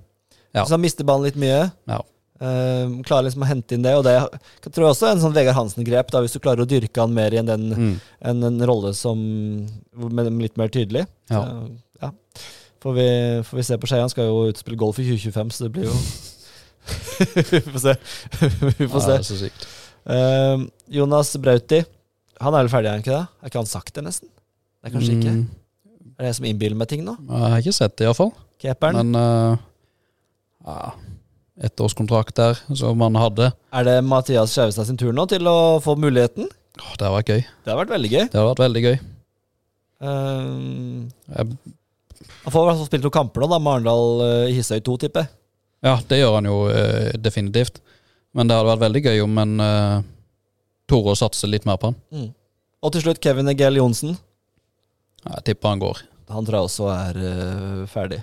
Ja. 0.54 0.64
Så 0.66 0.76
han 0.76 0.84
mister 0.84 1.06
ballen 1.08 1.26
litt 1.30 1.40
mye. 1.42 1.64
Ja. 1.90 1.98
Uh, 2.38 3.00
klarer 3.08 3.26
liksom 3.26 3.42
å 3.42 3.50
hente 3.50 3.74
inn 3.74 3.82
det, 3.82 3.96
og 3.98 4.04
det 4.06 4.12
jeg 4.14 4.70
tror 4.70 4.84
jeg 4.84 4.92
også 4.94 5.08
er 5.08 5.16
en 5.16 5.22
sånn 5.24 5.34
Vegard 5.34 5.58
Hansen-grep, 5.58 6.12
da, 6.14 6.20
hvis 6.22 6.36
du 6.36 6.42
klarer 6.44 6.62
å 6.62 6.70
dyrke 6.70 7.02
han 7.02 7.16
mer 7.18 7.34
i 7.34 7.40
en, 7.42 7.48
den, 7.50 7.64
Mm. 7.74 7.96
en, 8.30 8.44
en 8.52 8.60
rolle 8.70 8.92
som 8.94 9.18
med, 9.18 10.30
litt 10.44 10.58
mer 10.62 10.70
tydelig. 10.70 11.08
Ja. 11.34 11.42
Uh, 11.42 11.72
ja. 12.04 12.12
Får, 12.86 12.94
vi, 12.94 13.08
får 13.50 13.58
vi 13.58 13.66
se 13.66 13.78
på 13.82 13.90
Skei. 13.90 14.04
Han 14.06 14.14
skal 14.14 14.30
jo 14.30 14.44
utspille 14.52 14.78
golf 14.78 15.00
i 15.02 15.08
2025, 15.10 15.50
så 15.58 15.66
det 15.66 15.72
blir 15.80 15.90
jo 15.90 15.98
Vi 17.52 17.62
får 17.74 17.80
se. 17.84 17.96
vi 18.78 18.88
får 18.88 19.02
Ja, 19.02 19.18
se. 19.18 19.24
så 19.32 19.38
sykt. 19.42 19.66
Eh, 20.08 20.62
Jonas 21.00 21.34
Brauti, 21.42 21.82
han 22.40 22.54
er 22.56 22.64
vel 22.68 22.70
ferdig, 22.72 22.88
er 22.88 22.94
han 23.00 23.02
ikke 23.04 23.16
det? 23.18 23.26
Er 23.42 23.50
ikke 23.52 23.60
han 23.64 23.72
sagt 23.74 23.96
det, 23.98 24.04
nesten? 24.06 24.30
Det 24.30 24.92
er 24.92 24.94
kanskje 24.94 25.18
ikke. 25.18 25.34
Mm, 26.18 26.20
Er 26.20 26.26
det 26.26 26.30
jeg 26.32 26.38
som 26.40 26.46
innbiller 26.50 26.78
meg 26.80 26.88
ting 26.90 27.04
nå? 27.06 27.14
Jeg 27.30 27.52
har 27.54 27.60
ikke 27.62 27.76
sett 27.78 27.96
det, 28.00 28.08
iallfall. 28.08 28.32
Keeperen? 28.62 28.98
Men 28.98 29.16
uh, 29.22 29.58
ja, 30.66 30.94
ettårskontrakt 31.70 32.36
der 32.40 32.58
som 32.78 33.02
han 33.06 33.16
hadde. 33.22 33.52
Er 33.74 33.86
det 33.86 33.98
Mathias 34.06 34.54
Skjevestad 34.56 34.90
sin 34.90 34.98
tur 34.98 35.14
nå 35.14 35.28
til 35.30 35.46
å 35.50 35.78
få 35.84 35.94
muligheten? 36.00 36.50
Åh, 36.82 36.94
det 36.98 37.06
har 37.06 37.14
vært 37.20 37.30
gøy. 37.34 37.44
Det 37.66 37.72
har 37.74 37.78
vært 37.84 37.94
veldig 37.94 38.12
gøy. 38.16 38.26
Det 38.34 38.38
har 38.42 38.50
vært 38.50 38.64
veldig 38.66 38.84
gøy. 38.88 38.98
Jeg, 40.02 41.46
han 42.44 42.54
får 42.54 42.62
i 42.62 42.68
hvert 42.70 42.80
fall 42.82 42.90
spilt 42.90 43.06
noen 43.08 43.16
kamper 43.18 43.44
nå, 43.44 43.50
da, 43.54 43.58
med 43.62 43.74
Arendal 43.78 44.50
i 44.52 44.56
Hisøy 44.58 44.82
2, 44.86 44.98
tipper 45.06 45.26
jeg. 45.26 45.32
ja, 45.88 45.96
det 46.10 46.20
gjør 46.22 46.36
han 46.38 46.50
jo 46.50 46.58
uh, 46.70 47.14
definitivt. 47.22 47.82
Men 48.38 48.50
det 48.50 48.58
hadde 48.58 48.70
vært 48.74 48.84
veldig 48.86 49.02
gøy 49.08 49.22
om 49.26 49.40
en 49.42 49.56
uh, 49.64 50.06
torde 50.90 51.14
å 51.16 51.20
satse 51.20 51.50
litt 51.50 51.66
mer 51.70 51.80
på 51.82 51.92
han. 51.94 52.30
Og 52.86 52.94
til 52.94 53.06
slutt 53.08 53.22
Kevin 53.24 53.50
Egel 53.54 53.80
Johnsen. 53.82 54.18
Jeg 55.36 55.46
tipper 55.52 55.74
han 55.74 55.84
går. 55.84 56.02
Han 56.34 56.48
tror 56.48 56.58
jeg 56.58 56.70
også 56.70 56.90
er 56.92 57.20
uh, 57.22 57.84
ferdig. 57.92 58.22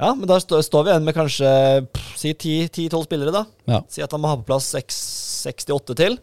Ja, 0.00 0.10
men 0.16 0.26
da 0.26 0.40
st 0.42 0.58
står 0.66 0.86
vi 0.86 0.90
igjen 0.90 1.04
med 1.06 1.14
kanskje 1.14 1.50
pff, 1.86 2.14
si 2.18 2.32
10-12 2.34 3.04
spillere, 3.06 3.34
da. 3.34 3.44
Ja. 3.70 3.82
Si 3.88 4.02
at 4.02 4.12
han 4.14 4.22
må 4.22 4.32
ha 4.32 4.38
på 4.40 4.48
plass 4.48 4.72
6-68 4.74 5.98
til. 6.00 6.18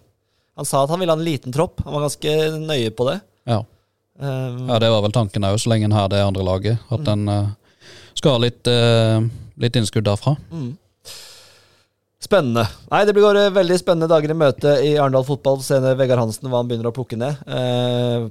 Han 0.59 0.67
sa 0.67 0.83
at 0.83 0.91
han 0.91 1.00
ville 1.00 1.13
ha 1.13 1.19
en 1.19 1.25
liten 1.25 1.55
tropp. 1.55 1.79
Han 1.85 1.95
var 1.95 2.09
ganske 2.09 2.35
nøye 2.59 2.91
på 2.91 3.07
det. 3.07 3.21
Ja. 3.47 3.61
um, 4.19 4.67
ja, 4.67 4.81
det 4.83 4.91
var 4.91 5.05
vel 5.05 5.15
tanken 5.15 5.47
òg, 5.47 5.57
så 5.61 5.71
lenge 5.71 5.88
en 5.88 5.95
har 5.95 6.11
det 6.11 6.19
andre 6.25 6.43
laget. 6.45 6.83
At 6.91 7.07
en 7.13 7.31
uh, 7.31 7.53
skal 8.17 8.35
ha 8.35 8.43
litt, 8.43 8.67
uh, 8.67 9.23
litt 9.61 9.79
innskudd 9.79 10.05
derfra. 10.09 10.35
Mm. 10.51 10.73
Spennende. 12.21 12.67
Nei, 12.91 13.05
Det 13.05 13.15
blir 13.17 13.50
veldig 13.55 13.79
spennende 13.81 14.11
dager 14.11 14.29
i 14.29 14.38
møte 14.38 14.75
i 14.85 14.91
Arendal 14.93 15.25
fotball. 15.25 15.63
Se 15.65 15.79
Vegard 15.81 16.21
Hansen 16.21 16.51
hva 16.51 16.61
han 16.61 16.69
begynner 16.69 16.91
å 16.91 16.93
plukke 16.93 17.17
ned. 17.17 17.39
Eh, 17.50 18.27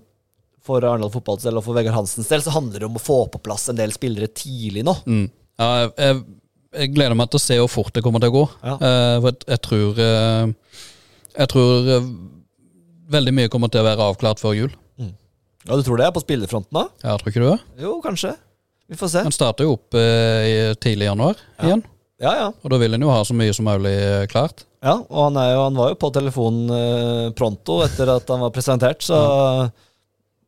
for 0.67 0.85
Arendal 0.85 1.13
fotballs 1.15 1.45
del 1.47 1.57
og 1.61 1.65
for 1.65 1.77
Vegard 1.79 1.97
Hansens 1.97 2.29
del 2.31 2.43
så 2.45 2.53
handler 2.55 2.83
det 2.83 2.89
om 2.91 2.99
å 2.99 3.03
få 3.03 3.23
på 3.33 3.41
plass 3.45 3.69
en 3.73 3.79
del 3.79 3.93
spillere 3.95 4.29
tidlig 4.37 4.85
nå. 4.87 4.95
Mm. 5.07 5.25
Ja, 5.61 5.69
jeg, 5.97 6.21
jeg, 6.77 6.93
gleder 6.97 7.17
meg 7.19 7.31
til 7.33 7.41
å 7.41 7.45
se 7.45 7.57
hvor 7.61 7.71
fort 7.73 7.95
det 7.97 8.03
kommer 8.05 8.23
til 8.23 8.33
å 8.33 8.37
gå. 8.39 8.45
Ja. 8.65 8.75
Eh, 8.77 9.17
for 9.23 9.31
jeg, 9.33 9.41
jeg 9.55 9.63
tror 9.67 9.99
eh, 10.05 10.77
Jeg 11.41 11.51
tror 11.55 11.91
eh, 11.97 12.11
veldig 13.17 13.35
mye 13.41 13.51
kommer 13.53 13.73
til 13.73 13.83
å 13.83 13.89
være 13.89 14.07
avklart 14.13 14.43
før 14.43 14.57
jul. 14.59 14.77
Ja, 15.69 15.77
Du 15.77 15.83
tror 15.85 16.01
det 16.01 16.07
er 16.09 16.13
på 16.17 16.23
spillerfronten 16.25 16.73
da? 16.73 16.87
Ja, 17.05 17.17
tror 17.21 17.29
ikke 17.33 17.43
du 17.43 17.51
det? 17.51 17.59
Jo, 17.83 17.99
kanskje. 18.05 18.31
Vi 18.91 18.97
får 18.99 19.11
se. 19.13 19.21
Han 19.27 19.35
starter 19.35 19.67
jo 19.69 19.75
opp 19.77 19.95
eh, 19.99 20.47
i 20.49 20.55
tidlig 20.81 21.11
januar 21.11 21.37
Ja. 21.59 21.67
igjen. 21.69 21.83
Ja, 22.21 22.33
ja. 22.37 22.47
Og 22.65 22.73
da 22.73 22.79
vil 22.81 22.97
en 22.97 23.05
jo 23.05 23.13
ha 23.13 23.21
så 23.25 23.33
mye 23.37 23.53
som 23.57 23.69
mulig 23.69 23.93
klart. 24.33 24.65
ja 24.85 24.97
og 25.01 25.21
han, 25.29 25.37
er 25.41 25.55
jo, 25.55 25.61
han 25.69 25.79
var 25.79 25.93
jo 25.93 25.99
på 26.01 26.11
telefonen 26.17 26.73
eh, 26.77 27.29
pronto 27.37 27.79
etter 27.85 28.11
at 28.17 28.29
han 28.33 28.43
var 28.45 28.53
presentert, 28.57 29.05
så 29.05 29.21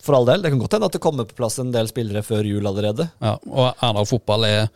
for 0.02 0.18
all 0.18 0.26
del. 0.26 0.42
Det 0.42 0.50
kan 0.50 0.60
godt 0.60 0.76
hende 0.76 0.90
at 0.90 0.96
det 0.96 1.02
kommer 1.02 1.28
på 1.28 1.38
plass 1.38 1.58
en 1.62 1.72
del 1.74 1.88
spillere 1.90 2.24
før 2.26 2.46
jul 2.48 2.66
allerede. 2.66 3.08
Ja, 3.22 3.36
og 3.46 3.72
Arendal 3.78 4.08
fotball 4.10 4.46
er 4.48 4.70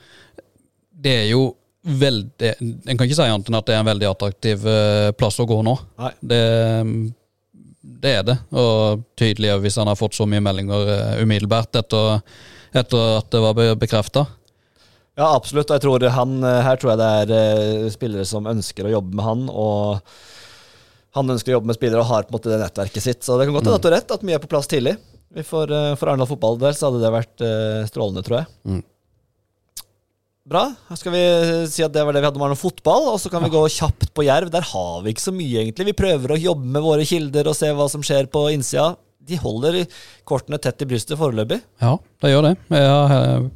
Det 0.97 1.13
er 1.13 1.31
jo 1.33 1.51
veldig 1.87 2.53
En 2.61 2.97
kan 2.97 3.07
ikke 3.07 3.15
si 3.19 3.23
annet 3.27 3.47
enn 3.47 3.59
at 3.59 3.67
det 3.69 3.77
er 3.77 3.83
en 3.83 3.91
veldig 3.91 4.09
attraktiv 4.11 4.65
eh, 4.67 5.11
plass 5.19 5.39
å 5.43 5.47
gå 5.47 5.61
nå. 5.67 5.77
Nei. 6.03 6.11
Det, 6.19 6.41
det 8.03 8.15
er 8.21 8.25
det. 8.27 8.37
Og 8.59 9.05
tydelig 9.19 9.53
hvis 9.63 9.79
han 9.79 9.91
har 9.91 9.99
fått 9.99 10.19
så 10.19 10.27
mye 10.27 10.43
meldinger 10.43 10.91
eh, 10.95 11.23
umiddelbart 11.23 11.79
etter, 11.79 12.25
etter 12.75 13.13
at 13.21 13.31
det 13.31 13.45
var 13.45 13.79
bekrefta. 13.79 14.27
Ja, 15.17 15.31
absolutt. 15.31 15.71
Jeg 15.71 15.85
tror 15.85 16.03
han, 16.11 16.41
eh, 16.43 16.63
her 16.67 16.81
tror 16.81 16.95
jeg 16.97 17.03
det 17.31 17.39
er 17.39 17.95
spillere 17.95 18.27
som 18.29 18.51
ønsker 18.51 18.89
å 18.89 18.97
jobbe 18.99 19.15
med 19.15 19.29
han, 19.31 19.47
og 19.49 20.03
han 21.17 21.37
ønsker 21.37 21.55
å 21.55 21.61
jobbe 21.61 21.71
med 21.71 21.79
spillere 21.79 22.03
og 22.03 22.11
har 22.11 22.27
på 22.27 22.35
en 22.35 22.41
måte 22.41 22.51
det 22.51 22.59
nettverket 22.61 23.05
sitt. 23.05 23.23
Så 23.23 23.39
det 23.39 23.47
kan 23.47 23.55
godt 23.57 23.71
hende 23.71 23.79
at 23.79 23.87
du 23.87 23.89
har 23.93 24.01
rett, 24.01 24.17
at 24.19 24.27
mye 24.27 24.41
er 24.41 24.43
på 24.43 24.51
plass 24.51 24.69
tidlig. 24.71 24.99
Vi 25.35 25.43
får, 25.43 25.73
eh, 25.73 25.95
for 25.99 26.11
Arendal 26.11 26.29
fotball 26.31 26.59
der 26.61 26.77
så 26.77 26.89
hadde 26.91 27.03
det 27.03 27.15
vært 27.15 27.43
eh, 27.45 27.87
strålende, 27.91 28.23
tror 28.27 28.39
jeg. 28.41 28.47
Mm. 28.69 28.85
Bra. 30.47 30.63
Her 30.89 30.99
skal 31.01 31.15
vi 31.17 31.23
si 31.73 31.83
at 31.83 31.95
det 31.95 32.05
var 32.07 32.15
det 32.15 32.23
vi 32.23 32.29
hadde 32.29 32.39
om 32.39 32.47
Arendal 32.47 32.61
fotball, 32.61 33.09
og 33.15 33.19
så 33.21 33.33
kan 33.33 33.43
vi 33.43 33.51
gå 33.51 33.65
kjapt 33.77 34.13
på 34.15 34.27
Jerv. 34.29 34.53
Der 34.55 34.67
har 34.71 35.03
vi 35.03 35.15
ikke 35.15 35.27
så 35.27 35.35
mye, 35.35 35.65
egentlig. 35.65 35.89
Vi 35.91 35.99
prøver 35.99 36.35
å 36.35 36.41
jobbe 36.41 36.71
med 36.77 36.87
våre 36.87 37.07
kilder 37.09 37.51
og 37.51 37.59
se 37.59 37.73
hva 37.75 37.89
som 37.91 38.05
skjer 38.07 38.31
på 38.31 38.47
innsida. 38.55 38.93
De 39.27 39.39
holder 39.43 39.83
kortene 40.29 40.61
tett 40.63 40.85
i 40.85 40.87
brystet 40.87 41.19
foreløpig. 41.19 41.59
Ja, 41.83 41.97
det 42.23 42.31
gjør 42.31 42.47
det. 42.47 42.55
Eh, 42.79 43.49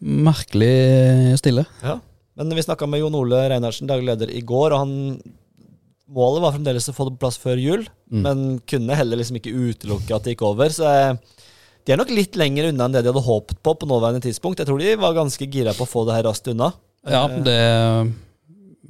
merkelig 0.00 1.36
stille. 1.42 1.66
Ja. 1.84 1.98
Men 2.40 2.56
vi 2.56 2.64
snakka 2.64 2.88
med 2.88 3.02
Jon 3.02 3.18
Ole 3.18 3.42
Reinhardsen, 3.52 3.90
daglig 3.90 4.14
leder, 4.14 4.32
i 4.32 4.40
går, 4.40 4.72
og 4.72 4.80
han 4.80 4.94
Målet 6.10 6.42
var 6.42 6.52
fremdeles 6.56 6.88
å 6.90 6.94
få 6.96 7.04
det 7.06 7.14
på 7.16 7.22
plass 7.26 7.36
før 7.38 7.60
jul, 7.62 7.84
Mm. 8.10 8.22
men 8.24 8.38
kunne 8.66 8.96
heller 8.98 9.16
liksom 9.20 9.36
ikke 9.38 9.52
utelukke 9.54 10.16
at 10.16 10.24
det 10.26 10.32
gikk 10.34 10.42
over. 10.48 10.72
Så 10.74 10.82
eh, 10.90 11.14
de 11.86 11.92
er 11.94 12.00
nok 12.00 12.10
litt 12.10 12.34
lenger 12.34 12.66
unna 12.72 12.88
enn 12.88 12.92
det 12.96 13.04
de 13.04 13.12
hadde 13.12 13.22
håpet 13.28 13.60
på 13.62 13.74
på 13.78 13.86
nåværende 13.86 14.20
tidspunkt. 14.24 14.58
Jeg 14.58 14.66
tror 14.66 14.80
de 14.82 14.96
var 14.98 15.14
ganske 15.14 15.46
gira 15.46 15.70
på 15.76 15.86
å 15.86 15.90
få 15.92 16.02
det 16.08 16.16
her 16.18 16.26
raskt 16.26 16.50
unna. 16.50 16.72
Ja, 17.06 17.26
Eh, 17.28 17.42
det 17.44 17.54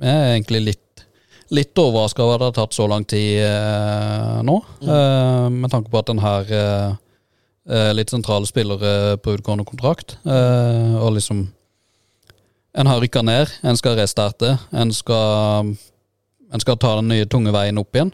er 0.00 0.38
egentlig 0.40 0.62
litt 0.64 0.87
Litt 1.52 1.74
overraska 1.83 2.22
over 2.22 2.35
at 2.37 2.40
det 2.40 2.46
har 2.46 2.66
tatt 2.66 2.76
så 2.76 2.85
lang 2.88 3.04
tid 3.04 3.40
eh, 3.42 4.40
nå, 4.46 4.54
eh, 4.87 5.48
med 5.50 5.68
tanke 5.72 5.90
på 5.90 5.98
at 5.98 6.06
den 6.06 6.20
her 6.22 6.46
eh, 6.46 6.92
eh, 7.68 7.92
litt 7.92 8.09
sentrale 8.12 8.46
spillere 8.46 9.16
på 9.18 9.35
utgående 9.35 9.66
kontrakt, 9.66 10.14
eh, 10.24 10.94
og 11.02 11.16
liksom 11.18 11.48
En 12.72 12.87
har 12.87 13.00
rykka 13.02 13.24
ned, 13.26 13.50
en 13.66 13.76
skal 13.76 13.96
restarte, 13.98 14.52
en 14.72 14.92
skal 14.94 15.72
En 16.51 16.63
skal 16.63 16.79
ta 16.81 16.97
den 16.99 17.11
nye 17.13 17.29
tunge 17.31 17.53
veien 17.55 17.79
opp 17.81 17.97
igjen. 17.97 18.11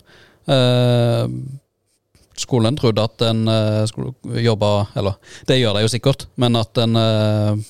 Eh, 0.52 1.24
skolen 2.36 2.76
trodde 2.78 3.04
at 3.04 3.24
en 3.26 3.48
eh, 3.50 3.80
skulle 3.90 4.42
jobbe 4.44 4.68
Eller 4.94 5.16
det 5.48 5.56
gjør 5.58 5.74
de 5.74 5.82
jo 5.82 5.90
sikkert, 5.90 6.26
men 6.38 6.58
at 6.60 6.78
en 6.78 7.00
eh, 7.00 7.64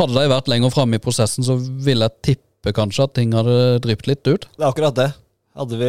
hadde 0.00 0.16
de 0.16 0.28
vært 0.34 0.50
lenger 0.50 0.74
framme 0.74 0.98
i 0.98 1.02
prosessen, 1.02 1.46
så 1.46 1.56
ville 1.56 2.08
jeg 2.08 2.34
tippe 2.34 2.74
kanskje 2.76 3.06
at 3.06 3.16
ting 3.16 3.32
hadde 3.36 3.80
drypt 3.84 4.10
litt 4.10 4.26
ut. 4.26 4.44
Det 4.44 4.64
er 4.64 4.68
akkurat 4.68 4.98
det. 4.98 5.10
Hadde, 5.56 5.78
vi, 5.80 5.88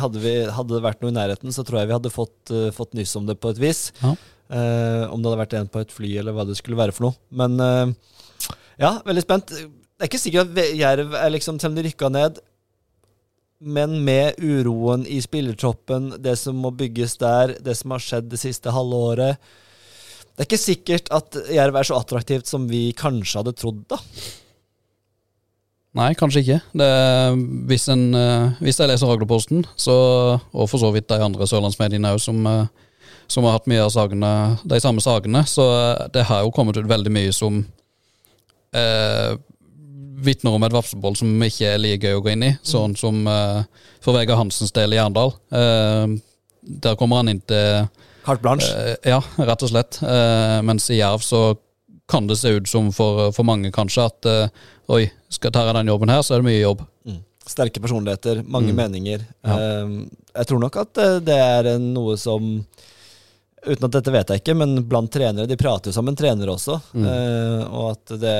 hadde, 0.00 0.20
vi, 0.22 0.34
hadde 0.52 0.76
det 0.76 0.82
vært 0.84 1.00
noe 1.02 1.12
i 1.12 1.16
nærheten, 1.16 1.54
så 1.54 1.64
tror 1.66 1.80
jeg 1.80 1.88
vi 1.88 1.96
hadde 1.96 2.12
fått, 2.12 2.52
uh, 2.52 2.68
fått 2.74 2.92
nyss 2.98 3.14
om 3.18 3.24
det 3.26 3.38
på 3.40 3.50
et 3.54 3.60
vis. 3.62 3.86
Ja. 4.02 4.12
Eh, 4.50 5.04
om 5.06 5.20
det 5.22 5.30
hadde 5.30 5.38
vært 5.44 5.52
en 5.60 5.68
på 5.70 5.82
et 5.84 5.92
fly, 5.94 6.08
eller 6.18 6.34
hva 6.34 6.44
det 6.46 6.56
skulle 6.58 6.78
være 6.78 6.94
for 6.94 7.06
noe. 7.06 7.18
Men 7.30 7.54
eh, 7.62 7.92
ja, 8.82 8.96
veldig 9.06 9.22
spent. 9.22 9.54
Det 10.00 10.06
er 10.06 10.08
ikke 10.08 10.22
sikkert 10.22 10.54
at 10.56 10.76
Jerv 10.78 11.12
er 11.12 11.28
liksom, 11.28 11.58
selv 11.60 11.74
om 11.74 11.76
de 11.76 11.82
rykka 11.84 12.08
ned 12.08 12.38
Men 13.60 13.98
med 14.00 14.38
uroen 14.40 15.02
i 15.04 15.18
spillertroppen, 15.20 16.14
det 16.24 16.38
som 16.40 16.56
må 16.56 16.70
bygges 16.72 17.18
der, 17.20 17.58
det 17.60 17.74
som 17.76 17.92
har 17.92 18.00
skjedd 18.00 18.30
det 18.32 18.40
siste 18.40 18.72
halve 18.72 19.00
året 19.10 19.50
Det 20.32 20.40
er 20.40 20.48
ikke 20.48 20.60
sikkert 20.62 21.10
at 21.12 21.36
Jerv 21.52 21.76
er 21.76 21.84
så 21.90 21.98
attraktivt 22.00 22.48
som 22.48 22.64
vi 22.70 22.86
kanskje 22.96 23.42
hadde 23.42 23.52
trodd, 23.60 23.82
da. 23.92 23.98
Nei, 26.00 26.14
kanskje 26.16 26.40
ikke. 26.46 26.58
Det, 26.80 26.88
hvis, 27.68 27.84
en, 27.92 28.06
eh, 28.14 28.62
hvis 28.62 28.78
jeg 28.80 28.88
leser 28.88 29.10
Agderposten, 29.10 29.66
og 29.66 30.64
for 30.70 30.78
så 30.80 30.92
vidt 30.94 31.10
de 31.10 31.18
andre 31.20 31.48
sørlandsmediene 31.50 32.14
òg, 32.14 32.22
som, 32.22 32.40
eh, 32.46 32.70
som 33.28 33.44
har 33.44 33.58
hatt 33.58 33.68
mye 33.68 33.82
av 33.84 33.90
sagene, 33.92 34.32
de 34.64 34.80
samme 34.80 35.04
sakene, 35.04 35.42
så 35.50 35.66
eh, 35.74 36.06
det 36.14 36.24
har 36.30 36.46
jo 36.46 36.54
kommet 36.54 36.78
ut 36.78 36.88
veldig 36.88 37.12
mye 37.12 37.34
som 37.36 37.58
eh, 38.72 39.34
vitner 40.24 40.54
om 40.56 40.64
et 40.66 40.74
vafseboll 40.74 41.16
som 41.18 41.30
ikke 41.46 41.72
er 41.74 41.80
like 41.80 42.04
gøy 42.06 42.18
å 42.18 42.22
gå 42.24 42.32
inn 42.34 42.44
i. 42.46 42.52
Sånn 42.66 42.96
som 42.98 43.22
uh, 43.28 43.62
for 44.04 44.16
Vegard 44.16 44.38
Hansens 44.40 44.72
del 44.76 44.94
i 44.96 45.00
Arendal. 45.00 45.32
Uh, 45.52 46.14
der 46.60 46.96
kommer 47.00 47.22
han 47.22 47.32
inn 47.32 47.40
til 47.48 47.86
Carte 48.26 48.44
blanche. 48.44 48.68
Uh, 48.76 48.94
ja, 49.14 49.20
rett 49.48 49.64
og 49.64 49.72
slett. 49.72 50.00
Mens 50.66 50.90
i 50.92 50.98
Jerv 51.00 51.24
så 51.24 51.54
kan 52.10 52.26
det 52.26 52.36
se 52.40 52.50
ut 52.58 52.68
som 52.68 52.90
for, 52.92 53.30
for 53.32 53.46
mange 53.46 53.70
kanskje 53.72 54.04
at 54.10 54.28
oi, 54.90 55.04
skal 55.30 55.48
jeg 55.48 55.54
ta 55.54 55.72
den 55.76 55.90
jobben 55.92 56.10
her, 56.10 56.22
så 56.26 56.34
er 56.34 56.42
det 56.42 56.48
mye 56.50 56.62
jobb. 56.64 56.80
Mm. 57.06 57.20
Sterke 57.46 57.80
personligheter, 57.82 58.40
mange 58.44 58.72
Mm. 58.74 58.80
meninger. 58.82 59.22
Ja. 59.46 59.58
Jeg 60.40 60.48
tror 60.50 60.60
nok 60.62 60.76
at 60.82 60.98
det 61.26 61.36
er 61.38 61.70
noe 61.82 62.16
som 62.20 62.64
Uten 63.60 63.84
at 63.84 63.92
dette 63.92 64.12
vet 64.14 64.30
jeg 64.32 64.40
ikke, 64.40 64.54
men 64.56 64.70
blant 64.88 65.10
trenere 65.12 65.44
De 65.44 65.56
prater 65.60 65.90
jo 65.90 65.92
sammen 65.92 66.16
trenere 66.16 66.48
også. 66.54 66.78
Mm. 66.96 67.04
og 67.68 67.90
at 67.92 68.12
det 68.22 68.36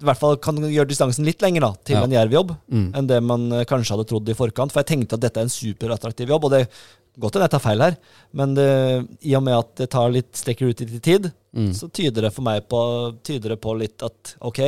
i 0.00 0.04
hvert 0.04 0.18
fall 0.20 0.36
kan 0.42 0.56
gjøre 0.56 0.88
distansen 0.90 1.24
litt 1.24 1.40
lenger 1.44 1.60
da, 1.60 1.72
til 1.84 1.96
Ja. 1.96 2.02
en 2.04 2.10
jervjobb 2.16 2.56
Mm. 2.70 2.90
enn 2.94 3.06
det 3.06 3.22
man 3.22 3.52
eh, 3.52 3.64
kanskje 3.64 3.94
hadde 3.96 4.06
trodd 4.08 4.28
i 4.28 4.34
forkant. 4.34 4.72
For 4.72 4.82
jeg 4.82 4.90
tenkte 4.98 5.14
at 5.14 5.20
dette 5.20 5.38
er 5.40 5.42
en 5.48 5.48
superattraktiv 5.48 6.28
jobb, 6.28 6.44
og 6.44 6.50
det 6.50 6.68
Godt 7.16 7.34
hende 7.36 7.44
jeg 7.46 7.50
tar 7.52 7.60
feil 7.62 7.78
her, 7.80 7.96
men 8.34 8.54
det, 8.56 9.06
i 9.22 9.36
og 9.36 9.42
med 9.44 9.54
at 9.54 9.68
det 9.76 9.86
tar 9.92 10.10
litt 10.10 10.32
strekker 10.34 10.66
ut 10.72 10.80
i 10.82 10.98
tid, 10.98 11.28
Mm. 11.54 11.70
så 11.72 11.86
tyder 11.88 12.22
det 12.22 12.32
for 12.34 12.42
meg 12.42 12.64
på, 12.68 13.14
tyder 13.22 13.50
det 13.50 13.60
på 13.60 13.78
litt 13.78 14.02
at 14.02 14.34
ok, 14.42 14.58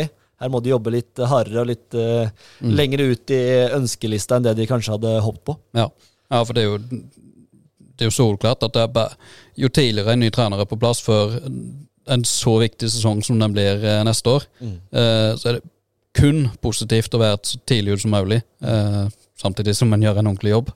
her 0.40 0.48
må 0.48 0.62
de 0.62 0.70
jobbe 0.70 0.92
litt 0.92 1.16
hardere 1.16 1.62
og 1.62 1.66
litt 1.66 1.92
uh, 1.94 2.30
Mm. 2.62 2.70
lenger 2.76 3.00
ut 3.10 3.30
i 3.34 3.42
ønskelista 3.74 4.36
enn 4.36 4.44
det 4.44 4.54
de 4.60 4.64
kanskje 4.70 4.92
hadde 4.94 5.20
håpet 5.26 5.42
på. 5.44 5.56
Ja. 5.74 5.88
ja, 6.30 6.44
for 6.44 6.52
det 6.52 6.62
er 6.62 6.66
jo 6.70 6.78
Det 7.98 8.04
er 8.06 8.10
jo 8.10 8.14
solklart 8.14 8.62
at 8.62 8.72
det 8.74 8.82
er 8.82 8.92
bare, 8.94 9.16
jo 9.56 9.68
tidligere 9.68 10.12
en 10.12 10.20
ny 10.20 10.30
trener 10.30 10.60
er 10.60 10.66
på 10.66 10.78
plass 10.78 11.00
før 11.02 11.40
en 12.12 12.24
så 12.26 12.56
viktig 12.62 12.88
sesong 12.92 13.22
som 13.26 13.38
den 13.40 13.54
blir 13.54 13.82
eh, 13.82 14.02
neste 14.06 14.38
år, 14.38 14.46
eh, 14.62 15.32
så 15.38 15.50
er 15.50 15.58
det 15.58 15.66
kun 16.16 16.46
positivt 16.64 17.14
å 17.14 17.20
være 17.20 17.40
så 17.44 17.60
tidlig 17.68 17.96
ute 17.96 18.04
som 18.06 18.16
mulig, 18.16 18.40
eh, 18.64 19.04
samtidig 19.40 19.76
som 19.76 19.92
en 19.92 20.04
gjør 20.04 20.22
en 20.22 20.30
ordentlig 20.32 20.54
jobb. 20.54 20.72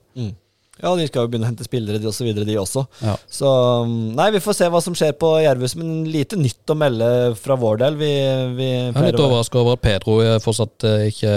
Ja, 0.81 0.95
de 0.97 1.05
skal 1.05 1.25
jo 1.25 1.29
begynne 1.29 1.45
å 1.45 1.51
hente 1.51 1.65
spillere 1.65 1.99
de 2.01 2.07
og 2.09 2.15
så 2.15 2.25
videre, 2.25 2.45
de 2.47 2.55
også. 2.57 2.81
Ja. 3.05 3.13
Så 3.29 3.49
um, 3.85 3.91
nei, 4.17 4.31
vi 4.33 4.41
får 4.41 4.55
se 4.57 4.69
hva 4.71 4.79
som 4.81 4.95
skjer 4.97 5.11
på 5.19 5.29
Jervus, 5.43 5.75
men 5.77 6.07
lite 6.09 6.39
nytt 6.39 6.73
å 6.73 6.77
melde 6.77 7.09
fra 7.37 7.57
vår 7.59 7.83
del. 7.83 7.99
Vi, 7.99 8.09
vi 8.57 8.69
Jeg 8.71 8.95
er 8.95 9.11
litt 9.11 9.21
overraska 9.21 9.61
over 9.61 9.77
at 9.77 9.83
Pedro 9.85 10.17
fortsatt 10.41 10.87
ikke 11.11 11.35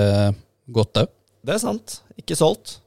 gått 0.72 1.02
òg. 1.02 1.12
Det 1.44 1.58
er 1.58 1.60
sant. 1.60 1.98
Ikke 2.16 2.38
solgt. 2.40 2.78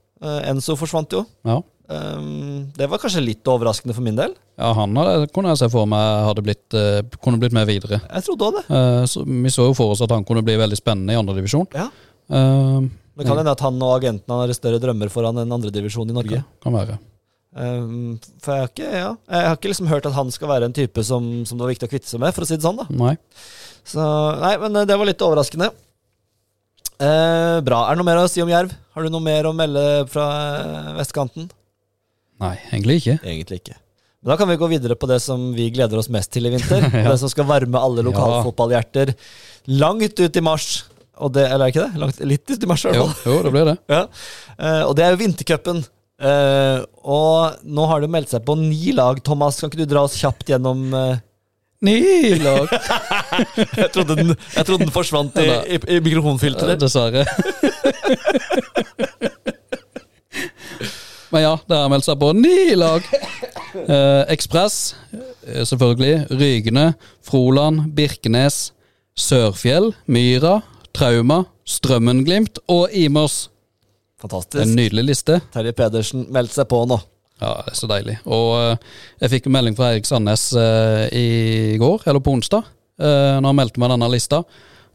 Enzo 0.50 0.74
forsvant 0.80 1.14
jo. 1.14 1.28
Ja. 1.46 1.60
Um, 1.88 2.68
det 2.76 2.90
var 2.92 3.00
kanskje 3.00 3.22
litt 3.24 3.48
overraskende 3.48 3.94
for 3.96 4.04
min 4.04 4.18
del. 4.18 4.34
ja, 4.60 4.74
han 4.76 4.96
hadde, 5.00 5.30
kunne 5.32 5.54
jeg 5.54 5.62
se 5.62 5.70
for 5.72 5.88
meg 5.88 6.26
hadde 6.28 6.44
blitt, 6.44 6.66
uh, 6.76 7.00
kunne 7.24 7.40
blitt 7.40 7.56
med 7.56 7.68
videre. 7.70 8.02
Jeg 8.04 8.26
trodde 8.28 8.50
også 8.50 8.58
det. 8.60 8.64
Uh, 8.68 9.04
så 9.08 9.24
vi 9.24 9.54
så 9.54 9.70
jo 9.70 9.76
for 9.78 9.94
oss 9.96 10.04
at 10.04 10.12
han 10.12 10.26
kunne 10.28 10.44
bli 10.44 10.58
veldig 10.60 10.80
spennende 10.80 11.16
i 11.16 11.20
andredivisjon. 11.20 11.70
Ja. 11.78 11.88
Uh, 12.28 12.84
Det 13.18 13.26
kan 13.26 13.40
hende 13.40 13.54
at 13.56 13.64
han 13.64 13.80
og 13.82 13.94
agenten 13.96 14.36
har 14.36 14.52
større 14.54 14.82
drømmer 14.84 15.10
foran 15.10 15.40
en 15.42 15.56
andredivisjon 15.56 16.12
i 16.12 16.18
Norge. 16.18 16.44
kan 16.64 16.76
være. 16.76 17.00
Um, 17.58 18.20
for 18.44 18.54
jeg 18.54 18.62
har, 18.62 18.70
ikke, 18.70 18.90
ja, 18.92 19.12
jeg 19.32 19.48
har 19.48 19.56
ikke 19.56 19.70
liksom 19.72 19.88
hørt 19.90 20.06
at 20.06 20.14
han 20.14 20.28
skal 20.36 20.52
være 20.52 20.68
en 20.68 20.76
type 20.76 21.02
som, 21.08 21.24
som 21.48 21.58
det 21.58 21.64
var 21.64 21.72
viktig 21.72 21.88
å 21.88 21.94
kvitte 21.96 22.12
seg 22.12 22.22
med, 22.22 22.36
for 22.36 22.44
å 22.44 22.50
si 22.50 22.60
det 22.60 22.68
sånn. 22.68 22.78
da 22.78 22.86
Nei. 22.94 23.16
Så 23.88 24.04
nei, 24.44 24.52
men 24.62 24.76
eh, 24.76 24.86
det 24.86 24.98
var 25.00 25.08
litt 25.08 25.24
overraskende. 25.24 25.72
Uh, 26.98 27.58
bra. 27.66 27.86
Er 27.88 27.96
det 27.96 28.02
noe 28.02 28.10
mer 28.10 28.20
å 28.22 28.28
si 28.30 28.44
om 28.44 28.52
Jerv? 28.52 28.76
Har 28.94 29.06
du 29.06 29.10
noe 29.14 29.24
mer 29.24 29.48
å 29.48 29.56
melde 29.56 29.86
fra 30.12 30.28
vestkanten? 31.00 31.48
Nei, 32.44 32.56
egentlig 32.72 33.00
ikke. 33.02 33.18
Egentlig 33.24 33.62
ikke. 33.62 33.78
Men 34.22 34.32
da 34.34 34.38
kan 34.40 34.50
vi 34.50 34.58
gå 34.60 34.68
videre 34.72 34.98
på 35.00 35.10
det 35.10 35.20
som 35.24 35.50
vi 35.56 35.70
gleder 35.74 36.00
oss 36.02 36.10
mest 36.14 36.32
til 36.34 36.50
i 36.50 36.54
vinter. 36.54 36.86
ja. 36.94 37.06
Det 37.12 37.18
som 37.22 37.32
skal 37.32 37.48
varme 37.50 37.82
alle 37.82 38.06
lokalfotballhjerter 38.06 39.14
langt 39.80 40.20
ut 40.20 40.40
i 40.40 40.44
mars. 40.46 40.72
Og 41.18 41.32
det, 41.34 41.48
eller 41.50 41.66
er 41.66 41.74
ikke 41.74 41.86
det? 41.86 42.02
Langt, 42.02 42.20
litt 42.30 42.50
ut 42.50 42.66
i 42.66 42.70
mars, 42.70 42.84
i 42.86 42.90
hvert 42.92 43.00
Jo, 43.00 43.06
fall. 43.10 43.32
jo, 43.32 43.38
det 43.46 43.54
blir 43.56 43.70
det. 43.72 43.78
Ja. 43.96 44.04
uh, 44.58 44.84
og 44.90 44.98
det 44.98 45.06
er 45.06 45.16
jo 45.16 45.22
vintercupen. 45.22 45.86
Uh, 46.18 46.82
og 47.06 47.62
nå 47.66 47.86
har 47.90 48.02
det 48.02 48.10
meldt 48.14 48.34
seg 48.34 48.46
på 48.46 48.58
ni 48.60 48.94
lag. 48.98 49.22
Thomas, 49.26 49.62
kan 49.62 49.70
ikke 49.72 49.86
du 49.86 49.90
dra 49.94 50.06
oss 50.06 50.18
kjapt 50.18 50.50
gjennom 50.54 50.88
uh, 50.94 51.16
Ni 51.86 52.00
lag! 52.42 52.72
jeg, 53.78 53.90
trodde 53.94 54.16
den, 54.18 54.32
jeg 54.34 54.66
trodde 54.66 54.82
den 54.82 54.94
forsvant 54.94 55.36
i, 55.38 55.46
i, 55.76 55.78
i 55.94 56.00
mikrofonfilteret. 56.02 56.82
Dessverre. 56.82 57.22
Men 61.38 61.44
ja, 61.44 61.58
det 61.70 61.78
har 61.78 61.90
meldt 61.94 62.06
seg 62.08 62.18
på 62.18 62.34
ni 62.34 62.74
lag. 62.74 63.06
Eh, 63.78 64.24
Ekspress, 64.34 64.96
eh, 65.46 65.62
selvfølgelig. 65.68 66.32
Rygene, 66.34 66.86
Froland, 67.22 67.92
Birkenes, 67.94 68.72
Sørfjell, 69.14 69.92
Myra, 70.10 70.56
Trauma, 70.98 71.44
Strømmenglimt 71.68 72.58
og 72.74 72.96
Imers. 72.96 73.36
En 74.24 74.74
nydelig 74.74 75.04
liste. 75.12 75.38
Terje 75.54 75.76
Pedersen 75.78 76.26
meldte 76.34 76.58
seg 76.58 76.70
på 76.72 76.80
nå. 76.90 76.98
Ja, 77.44 77.52
det 77.68 77.76
er 77.76 77.78
så 77.78 77.92
deilig. 77.92 78.18
Og 78.26 78.50
eh, 78.64 78.90
jeg 79.22 79.36
fikk 79.36 79.52
en 79.52 79.58
melding 79.60 79.78
fra 79.78 79.92
Erik 79.94 80.10
Sandnes 80.10 80.48
eh, 80.58 81.06
i 81.14 81.28
går, 81.78 82.08
eller 82.08 82.24
på 82.24 82.34
onsdag, 82.40 82.66
eh, 82.98 83.38
når 83.38 83.52
han 83.52 83.62
meldte 83.62 83.84
meg 83.84 83.94
denne 83.94 84.10
lista. 84.16 84.42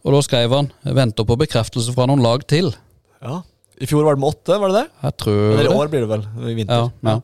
Og 0.02 0.16
da 0.16 0.26
skrev 0.26 0.59
han 0.59 0.72
'venter 0.83 1.28
på 1.28 1.38
bekreftelse 1.44 1.94
fra 1.94 2.11
noen 2.11 2.24
lag 2.24 2.42
til'. 2.50 2.74
Ja. 3.22 3.44
I 3.81 3.87
fjor 3.89 4.05
var 4.05 4.15
det 4.15 4.21
med 4.21 4.29
åtte, 4.35 4.59
var 4.61 4.69
det 4.69 4.83
det? 4.83 4.89
Jeg 5.03 5.17
tror 5.23 5.41
Eller 5.57 5.65
i 5.71 5.75
år 5.75 5.89
blir 5.91 6.01
det 6.05 6.09
vel, 6.13 6.27
i 6.51 6.55
vinter. 6.55 6.91
ja, 7.03 7.15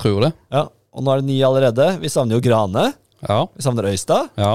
tror 0.00 0.20
det. 0.26 0.32
Ja. 0.52 0.62
Og 0.96 1.02
nå 1.04 1.12
er 1.12 1.20
det 1.20 1.26
ni 1.28 1.40
allerede. 1.44 1.88
Vi 2.00 2.08
savner 2.08 2.36
jo 2.38 2.40
Grane. 2.40 2.92
Ja, 3.26 3.46
Vi 3.56 3.62
savner 3.62 3.84
Øystad. 3.90 4.30
ja. 4.36 4.54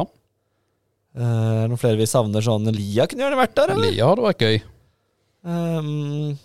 Eh, 1.11 1.21
Er 1.21 1.63
det 1.67 1.69
noen 1.73 1.77
flere 1.81 1.97
vi 1.99 2.05
savner? 2.07 2.41
Sånn 2.41 2.69
Lia 2.71 3.05
kunne 3.05 3.25
gjerne 3.25 3.37
vært 3.41 3.55
der, 3.57 3.73
eller? 3.75 3.91
Lia 3.91 4.07
hadde 4.07 4.23
vært 4.23 4.45
gøy. 4.45 4.61
Um, 5.43 6.37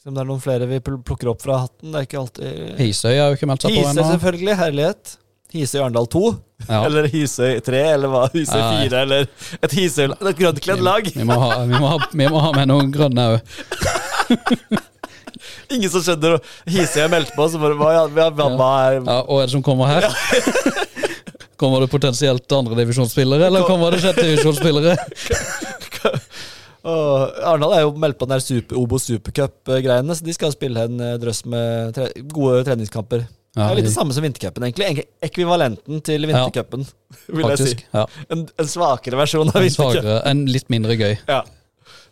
se 0.00 0.08
om 0.08 0.14
det 0.14 0.22
er 0.22 0.28
noen 0.30 0.40
flere 0.42 0.66
vi 0.70 0.78
plukker 0.80 1.28
opp 1.34 1.42
fra 1.42 1.58
hatten. 1.66 1.90
Det 1.92 2.00
er 2.00 2.06
ikke 2.08 2.20
alltid 2.22 2.78
Hisøy 2.80 3.12
har 3.18 3.28
jo 3.32 3.36
ikke 3.36 3.48
meldt 3.50 3.66
seg 3.66 3.74
på 3.74 3.82
Hisøy, 3.82 3.90
ennå. 3.92 4.06
selvfølgelig. 4.14 4.56
Herlighet. 4.62 5.14
Hisøy 5.54 5.80
Arendal 5.82 6.08
2. 6.10 6.22
Ja. 6.68 6.80
Eller 6.88 7.06
Hisøy 7.12 7.60
3, 7.66 7.82
eller 7.98 8.08
hva? 8.14 8.22
Hisøy 8.32 8.56
Nei. 8.58 8.88
4, 8.88 9.02
eller 9.04 9.28
et 9.62 9.76
Hisøy 9.76 10.06
Et 10.08 10.38
grønnkledd 10.40 10.80
lag. 10.82 11.10
Vi 11.14 11.26
må, 11.28 11.36
ha, 11.44 11.50
vi, 11.68 11.76
må 11.78 11.92
ha, 11.92 11.98
vi 12.10 12.28
må 12.32 12.40
ha 12.42 12.52
med 12.56 12.70
noen 12.72 12.90
grønne 12.94 13.28
òg. 13.34 13.54
Ingen 15.74 15.90
som 15.90 16.02
skjønner 16.04 16.38
Hisøy 16.70 17.00
har 17.02 17.10
meldt 17.12 17.32
på, 17.34 17.46
så 17.50 17.58
bare 17.62 17.76
hva, 17.78 17.90
ja, 17.96 18.04
hva, 18.06 18.28
hva, 18.36 18.48
hva 18.58 18.70
er 18.86 18.98
Ja, 19.00 19.18
og 19.24 19.40
er 19.42 19.48
det 19.48 19.54
som 19.56 19.64
kommer 19.66 19.90
her? 19.90 20.08
Kommer 21.60 21.84
det 21.84 21.86
potensielt 21.92 22.50
andredivisjonsspillere, 22.52 23.46
eller 23.46 23.62
kommer 23.68 23.94
det 23.94 24.00
sjettedivisjonsspillere? 24.02 24.96
Åh, 26.84 27.20
Arendal 27.48 27.72
er 27.76 27.84
jo 27.86 27.92
meldt 27.96 28.18
på 28.20 28.26
den 28.26 28.34
der 28.34 28.42
super, 28.44 28.76
Obo 28.76 28.98
supercup-greiene, 29.00 30.16
så 30.18 30.26
de 30.26 30.34
skal 30.36 30.52
spille 30.52 30.82
en 30.84 30.98
eh, 31.00 31.14
drøss 31.22 31.44
med 31.48 31.94
tre 31.96 32.10
gode 32.28 32.58
treningskamper. 32.66 33.22
det 33.24 33.62
Ja, 33.62 33.70
er 33.70 33.78
litt 33.78 33.86
det 33.88 33.94
samme 33.94 34.12
som 34.12 34.26
vintercupen, 34.26 34.66
egentlig. 34.66 35.06
Ekvivalenten 35.24 36.02
til 36.04 36.26
vintercupen, 36.28 36.84
vil 37.30 37.54
jeg 37.54 37.62
si. 37.62 37.78
Ja. 37.94 38.04
En, 38.34 38.44
en 38.60 38.68
svakere 38.68 39.22
versjon 39.22 39.48
av 39.54 39.62
En 39.62 39.72
svakere, 39.72 40.18
en 40.28 40.44
litt 40.50 40.68
mindre 40.74 40.98
gøy. 40.98 41.14
Ja. 41.30 41.40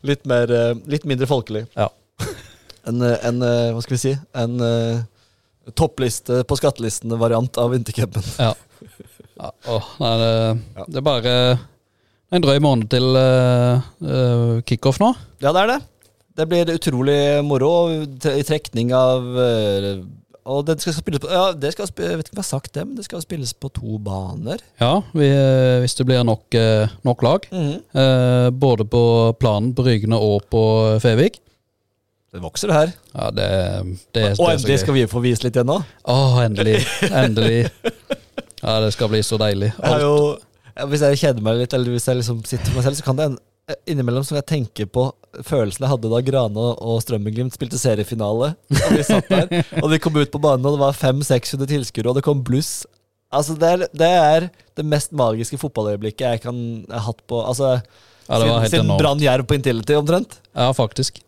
Litt, 0.09 0.25
mer, 0.31 0.55
eh, 0.55 0.73
litt 0.95 1.05
mindre 1.11 1.29
folkelig. 1.29 1.67
Ja. 1.77 1.91
En, 2.89 3.03
eh, 3.03 3.19
en 3.27 3.43
eh, 3.47 3.71
hva 3.75 3.83
skal 3.85 3.97
vi 3.97 4.03
si, 4.03 4.13
en 4.39 4.63
eh, 4.67 5.03
toppliste 5.79 6.43
på 6.49 6.59
skattelistene-variant 6.59 7.61
av 7.63 7.75
vintercupen. 7.75 8.25
Ja. 8.43 8.55
ja 9.39 9.53
åh, 9.71 9.93
nei, 10.03 10.15
det, 10.19 10.33
det 10.89 10.99
er 10.99 11.07
bare 11.07 11.35
en 12.33 12.43
drøy 12.43 12.59
måned 12.65 12.89
til 12.91 13.13
uh, 13.13 14.59
kickoff 14.67 14.99
nå. 15.03 15.13
Ja, 15.45 15.53
det 15.53 15.63
er 15.63 15.71
det. 15.75 15.79
Det 16.41 16.47
blir 16.49 16.73
utrolig 16.73 17.21
moro 17.45 17.93
i 17.93 18.45
trekning 18.49 18.95
av 18.97 19.27
Og 20.49 20.63
det 20.65 20.79
skal 20.81 20.95
spilles 20.97 21.21
på 21.21 21.29
Ja, 21.29 21.51
det 21.53 21.75
skal 21.75 21.91
jeg 21.93 22.17
vet 22.23 22.31
ikke 22.31 22.39
om 22.39 22.41
jeg 22.41 22.47
har 22.47 22.49
sagt 22.49 22.73
det, 22.73 22.87
men 22.87 22.97
det 22.97 23.05
skal 23.05 23.21
spilles 23.21 23.53
på 23.53 23.69
to 23.77 23.99
baner. 24.01 24.65
Ja, 24.81 25.05
vi, 25.13 25.29
hvis 25.85 25.99
det 25.99 26.09
blir 26.09 26.25
nok, 26.25 26.57
nok 27.05 27.27
lag. 27.29 27.45
Eh, 27.53 28.49
både 28.49 28.89
på 28.89 29.05
planen 29.39 29.75
på 29.77 29.85
Rygne 29.85 30.17
og 30.17 30.49
på 30.49 30.65
Fevik. 31.05 31.37
Det 32.33 32.41
vokser, 32.41 32.71
det 32.73 32.77
her. 32.79 32.93
Ja, 33.13 33.27
det, 33.37 33.47
det, 34.17 34.23
Og 34.41 34.49
endelig 34.55 34.79
skal 34.81 34.95
vi 34.97 35.03
få 35.11 35.21
vise 35.21 35.45
litt 35.45 35.57
igjen 35.59 35.69
nå. 35.69 35.75
Å, 36.09 36.17
endelig. 36.47 36.79
Endelig. 37.11 37.67
Ja, 38.63 38.79
det 38.81 38.93
skal 38.95 39.11
bli 39.13 39.21
så 39.27 39.37
deilig. 39.43 39.69
Jeg 39.77 40.01
jo, 40.05 40.13
hvis 40.89 41.03
jeg 41.05 41.19
kjeder 41.21 41.45
meg 41.45 41.59
litt, 41.61 41.75
eller 41.77 41.93
hvis 41.93 42.07
jeg 42.09 42.21
liksom 42.23 42.39
sitter 42.49 42.71
for 42.71 42.79
meg 42.79 42.87
selv, 42.87 42.97
så 43.01 43.05
kan 43.09 43.19
det 43.19 43.27
en- 43.29 43.41
innimellom 43.93 44.25
så 44.25 44.39
jeg 44.39 44.47
tenker 44.49 44.89
på 44.91 45.05
følelsen 45.47 45.85
jeg 45.85 45.91
hadde 45.93 46.09
da 46.13 46.21
Grane 46.25 46.65
og 46.83 47.03
Strømmenglimt 47.05 47.55
spilte 47.57 47.79
seriefinale. 47.81 48.53
Og 48.73 48.95
vi 48.97 49.05
satt 49.07 49.29
der, 49.33 49.53
og 49.83 49.91
de 49.93 49.99
kom 50.03 50.17
ut 50.17 50.33
på 50.33 50.41
banen, 50.43 50.65
og 50.71 50.77
det 50.79 50.83
var 50.87 50.97
500-600 50.99 51.69
tilskuere, 51.71 52.11
og 52.15 52.17
det 52.19 52.25
kom 52.27 52.41
bluss. 52.47 52.87
Altså, 53.33 53.55
det 53.61 53.69
er, 53.75 53.85
det 53.97 54.09
er 54.23 54.49
det 54.77 54.87
mest 54.89 55.13
magiske 55.17 55.61
fotballøyeblikket 55.61 56.25
jeg 56.27 56.43
kan 56.47 56.57
ha 56.93 57.05
hatt 57.11 57.21
på 57.29 57.43
Altså, 57.45 57.75
Ja, 58.29 58.39
siden, 58.41 58.69
siden. 58.73 58.97
Brann 59.01 59.21
Jerv 59.21 59.45
på 59.49 59.57
Intility, 59.59 59.95
omtrent. 60.01 60.39
Ja, 60.57 60.71
faktisk. 60.77 61.21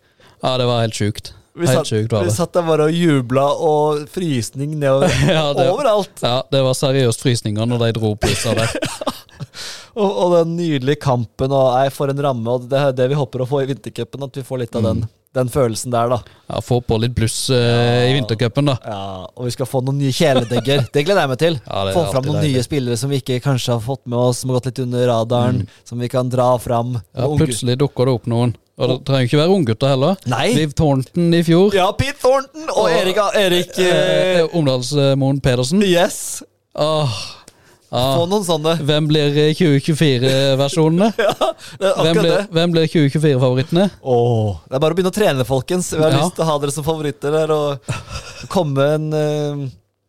Ja, 0.44 0.58
det 0.60 0.68
var 0.68 0.84
helt 0.84 0.96
sjukt. 0.98 1.32
Vi 1.54 1.68
satt, 1.70 1.86
sjukt 1.86 2.10
vi 2.10 2.32
satt 2.34 2.52
der 2.56 2.64
bare 2.66 2.88
og 2.90 2.96
jubla, 2.98 3.44
og 3.62 4.08
frysning 4.10 4.72
nedover 4.74 5.12
Ja, 5.30 5.44
det, 5.54 5.68
overalt. 5.70 6.18
ja, 6.20 6.40
det 6.50 6.62
var 6.66 6.74
seriøst 6.74 7.22
frysninger 7.22 7.68
når 7.70 7.84
de 7.86 7.90
dro 8.00 8.14
pizza 8.18 8.56
der. 8.58 8.74
Og, 9.94 10.08
og 10.10 10.32
den 10.32 10.56
nydelige 10.58 10.98
kampen, 11.04 11.52
og 11.54 11.68
nei, 11.76 11.84
for 11.94 12.10
en 12.10 12.18
ramme. 12.18 12.50
Og 12.50 12.64
det 12.66 12.80
er 12.80 12.96
det 12.98 13.04
vi 13.12 13.14
håper 13.14 13.44
å 13.44 13.46
få 13.46 13.60
i 13.62 13.68
vintercupen, 13.68 14.24
at 14.26 14.34
vi 14.34 14.42
får 14.42 14.64
litt 14.64 14.74
av 14.74 14.82
den, 14.88 15.04
den 15.34 15.48
følelsen 15.50 15.90
der, 15.94 16.08
da. 16.14 16.18
Ja, 16.48 16.60
Få 16.62 16.78
på 16.84 16.98
litt 17.02 17.14
bluss 17.16 17.48
eh, 17.50 18.10
i 18.10 18.14
vintercupen, 18.14 18.68
da. 18.70 18.76
Ja, 18.84 18.98
Og 19.34 19.46
vi 19.48 19.54
skal 19.56 19.66
få 19.66 19.80
noen 19.84 19.98
nye 19.98 20.12
kjæledegger. 20.14 20.84
Det 20.94 21.04
gleder 21.06 21.24
jeg 21.24 21.32
meg 21.32 21.40
til. 21.42 21.58
Ja, 21.66 21.84
få 21.96 22.04
fram 22.12 22.28
noen 22.28 22.40
deilig. 22.42 22.56
nye 22.60 22.66
spillere 22.66 22.96
som 23.00 23.10
vi 23.10 23.18
ikke 23.22 23.40
kanskje 23.44 23.72
har 23.76 23.82
fått 23.84 24.04
med 24.06 24.18
oss, 24.18 24.42
som 24.44 24.50
har 24.52 24.60
gått 24.60 24.70
litt 24.72 24.82
under 24.86 25.06
radaren. 25.10 25.64
Som 25.88 25.98
vi 26.04 26.08
kan 26.12 26.30
dra 26.30 26.52
fram. 26.62 26.94
Mm. 26.98 27.08
Ja, 27.18 27.30
plutselig 27.40 27.78
dukker 27.82 28.06
det 28.10 28.16
opp 28.20 28.26
noen. 28.30 28.54
Og 28.74 28.88
det 28.90 28.96
trenger 29.06 29.28
ikke 29.28 29.38
være 29.38 29.54
unggutter 29.54 29.92
heller. 29.92 30.16
Nei. 30.26 30.48
Liv 30.56 30.72
Thornton 30.74 31.28
i 31.38 31.42
fjor. 31.46 31.74
Ja, 31.78 31.92
Pete 31.94 32.18
Thornton 32.22 32.64
og 32.72 32.80
Og- 32.88 32.90
Erik, 32.90 33.20
Erik 33.38 33.78
Eh, 33.78 34.40
eh, 34.40 34.48
Omdalsmoen 34.58 35.38
Pedersen. 35.40 35.82
Yes. 35.86 36.42
Åh, 36.74 37.18
Ja. 37.94 38.16
Få 38.18 38.24
noen 38.26 38.42
sånne. 38.42 38.72
Hvem 38.82 39.06
blir 39.06 39.36
2024-versjonene? 39.54 41.12
Det 41.80 41.90
er 41.92 42.08
Hvem 42.08 42.48
hvem 42.56 42.72
blir 42.74 42.88
2024-favorittene? 42.90 43.84
Åh, 44.02 44.56
det 44.66 44.74
er 44.76 44.82
bare 44.82 44.96
å 44.96 44.98
begynne 44.98 45.12
å 45.12 45.14
trene, 45.14 45.46
folkens. 45.46 45.92
Vi 45.94 46.02
har 46.02 46.10
Ja. 46.10 46.24
lyst 46.24 46.34
til 46.38 46.44
å 46.44 46.48
ha 46.48 46.56
dere 46.62 46.74
som 46.74 46.86
favoritter 46.86 47.34
der. 47.36 47.52
Og 47.54 48.48
komme 48.50 48.88
en, 48.96 49.06
eh, 49.14 49.62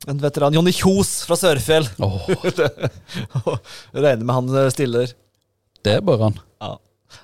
en 0.09 0.23
veteran. 0.23 0.53
Jonny 0.57 0.73
Kjos 0.73 1.13
fra 1.29 1.37
Sørfjell. 1.37 1.85
Og 2.01 2.25
Regner 3.93 4.25
med 4.25 4.33
han 4.35 4.49
eh, 4.63 4.71
stiller. 4.73 5.13
det 5.85 5.99
bør 6.05 6.25
han. 6.29 6.39
Ja. 6.61 6.73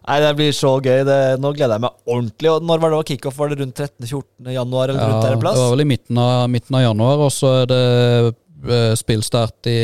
Nei, 0.07 0.19
det 0.23 0.29
blir 0.37 0.53
så 0.55 0.75
gøy. 0.81 1.01
Det, 1.07 1.17
nå 1.41 1.51
gleder 1.57 1.75
jeg 1.77 1.83
meg 1.87 1.97
ordentlig. 2.05 2.51
Og 2.53 2.63
når 2.69 2.79
var 2.85 2.93
det 2.93 3.01
kickoff? 3.11 3.37
Var 3.41 3.49
det 3.51 3.59
rundt 3.63 3.81
13.-14. 3.81 4.53
januar? 4.53 4.89
eller 4.93 5.01
rundt 5.09 5.25
der 5.25 5.33
Ja, 5.33 5.37
en 5.37 5.41
det 5.41 5.57
var 5.65 5.73
vel 5.73 5.83
i 5.83 5.89
midten 5.89 6.21
av, 6.21 6.45
midten 6.53 6.77
av 6.79 6.85
januar, 6.85 7.25
og 7.25 7.33
så 7.33 7.51
er 7.63 7.69
det 7.73 7.81
eh, 7.81 8.31
spillstart 8.97 9.67
i 9.69 9.79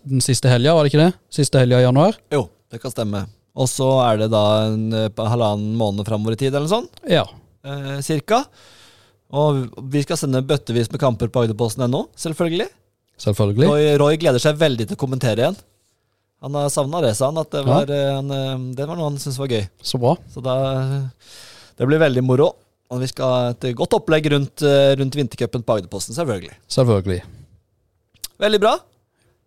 den 0.00 0.22
siste 0.24 0.48
helga, 0.48 0.74
var 0.74 0.86
det 0.86 0.92
ikke 0.92 1.02
det? 1.02 1.14
Siste 1.32 1.60
helga 1.60 1.82
i 1.82 1.86
januar? 1.86 2.16
Jo, 2.32 2.46
det 2.72 2.80
kan 2.82 2.92
stemme. 2.94 3.26
Og 3.54 3.70
så 3.70 3.88
er 4.02 4.24
det 4.24 4.30
da 4.34 4.44
en 4.66 4.86
eh, 4.96 5.26
halvannen 5.30 5.74
måned 5.78 6.06
framover 6.08 6.34
i 6.34 6.40
tid, 6.40 6.50
eller 6.50 6.66
noe 6.66 6.72
sånt. 6.72 6.96
Ja. 7.06 7.22
Eh, 7.64 8.00
cirka. 8.02 8.42
Og 9.34 9.68
vi 9.92 10.02
skal 10.04 10.18
sende 10.18 10.42
bøttevis 10.46 10.90
med 10.90 11.02
kamper 11.02 11.30
på 11.30 11.44
Agderposten.no, 11.44 12.08
selvfølgelig. 12.18 12.66
Selvfølgelig. 13.22 13.70
Roy, 13.70 13.86
Roy 14.02 14.18
gleder 14.18 14.42
seg 14.42 14.58
veldig 14.58 14.88
til 14.88 14.98
å 14.98 15.00
kommentere 15.00 15.44
igjen. 15.44 15.60
Han 16.44 16.58
har 16.58 16.66
savna 16.72 17.00
det, 17.04 17.14
sa 17.16 17.30
han. 17.30 17.38
At 17.40 17.54
det 17.54 17.62
var, 17.64 17.88
ja. 17.88 18.18
han, 18.18 18.34
eh, 18.34 18.66
det 18.76 18.90
var 18.90 18.98
noe 18.98 19.12
han 19.12 19.22
syntes 19.22 19.38
var 19.40 19.54
gøy. 19.54 19.64
Så 19.86 20.02
bra. 20.02 20.16
Så 20.34 20.42
da 20.44 20.56
Det 21.78 21.86
blir 21.90 22.02
veldig 22.02 22.26
moro. 22.26 22.52
Og 22.92 23.00
vi 23.00 23.08
skal 23.10 23.30
ha 23.32 23.46
et 23.54 23.70
godt 23.78 23.94
opplegg 23.96 24.26
rundt, 24.34 24.62
eh, 24.66 24.92
rundt 24.98 25.14
vintercupen 25.16 25.62
på 25.62 25.78
Agderposten, 25.78 26.14
selvfølgelig. 26.18 26.58
Selvfølgelig. 26.70 27.22
Veldig 28.40 28.60
bra. 28.60 28.74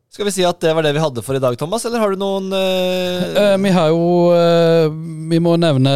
Skal 0.08 0.30
vi 0.30 0.32
si 0.32 0.44
at 0.48 0.62
det 0.64 0.72
var 0.72 0.86
det 0.86 0.94
vi 0.96 1.02
hadde 1.04 1.22
for 1.22 1.36
i 1.36 1.42
dag, 1.44 1.58
Thomas, 1.60 1.84
eller 1.86 2.00
har 2.00 2.14
du 2.16 2.22
noen 2.22 2.48
uh... 2.56 3.26
Eh, 3.38 3.56
vi 3.60 3.72
har 3.76 3.90
jo 3.92 4.06
eh, 4.32 4.88
Vi 5.30 5.40
må 5.44 5.58
nevne 5.60 5.92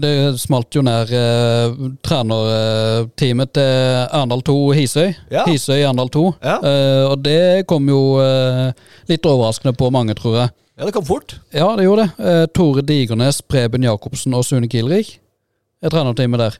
Det 0.00 0.12
smalt 0.40 0.72
jo 0.72 0.80
nær 0.82 1.12
uh, 1.12 1.82
trenerteamet 2.00 3.52
til 3.52 3.68
Arendal 4.08 4.42
2 4.48 4.56
Hisøy. 4.78 5.12
Ja. 5.30 5.44
Hisøy 5.46 5.82
Arendal 5.82 6.08
2. 6.14 6.24
Ja. 6.40 6.56
Eh, 6.64 7.04
og 7.10 7.20
det 7.26 7.68
kom 7.68 7.86
jo 7.92 8.00
eh, 8.24 8.72
litt 9.12 9.28
overraskende 9.28 9.76
på 9.76 9.92
mange, 9.94 10.16
tror 10.18 10.40
jeg. 10.40 10.54
Ja, 10.80 10.88
det 10.88 10.96
kom 10.96 11.04
fort. 11.06 11.36
Ja, 11.52 11.68
det 11.76 11.84
gjorde 11.84 12.08
det. 12.08 12.26
Eh, 12.32 12.44
Tore 12.56 12.82
Digernes, 12.88 13.42
Preben 13.44 13.84
Jacobsen 13.84 14.34
og 14.34 14.46
Sune 14.48 14.70
Kielrich 14.72 15.18
er 15.84 15.92
trenerteamet 15.92 16.40
der. 16.40 16.58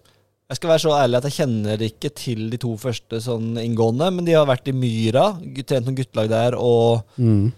Jeg 0.50 0.58
skal 0.58 0.70
være 0.72 0.82
så 0.84 0.90
ærlig 0.98 1.16
at 1.20 1.26
jeg 1.28 1.36
kjenner 1.38 1.82
ikke 1.86 2.10
til 2.18 2.40
de 2.52 2.58
to 2.60 2.74
første 2.80 3.20
sånn 3.24 3.54
inngående, 3.62 4.10
men 4.12 4.26
de 4.26 4.34
har 4.36 4.44
vært 4.48 4.68
i 4.68 4.74
Myra, 4.76 5.30
trent 5.64 5.86
noen 5.86 5.96
guttelag 5.96 6.28
der, 6.28 6.56
og 6.58 7.04
Mm. 7.18 7.52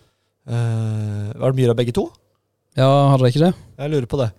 eh, 0.47 1.33
Var 1.40 1.51
det 1.53 1.57
Myra 1.59 1.75
begge 1.75 1.92
to? 1.92 2.11
Ja, 2.77 2.87
hadde 3.11 3.23
de 3.25 3.31
ikke 3.33 3.44
det? 3.47 3.55
Jeg 3.79 3.90
lurer 3.90 4.07
på 4.07 4.18
det. 4.18 4.31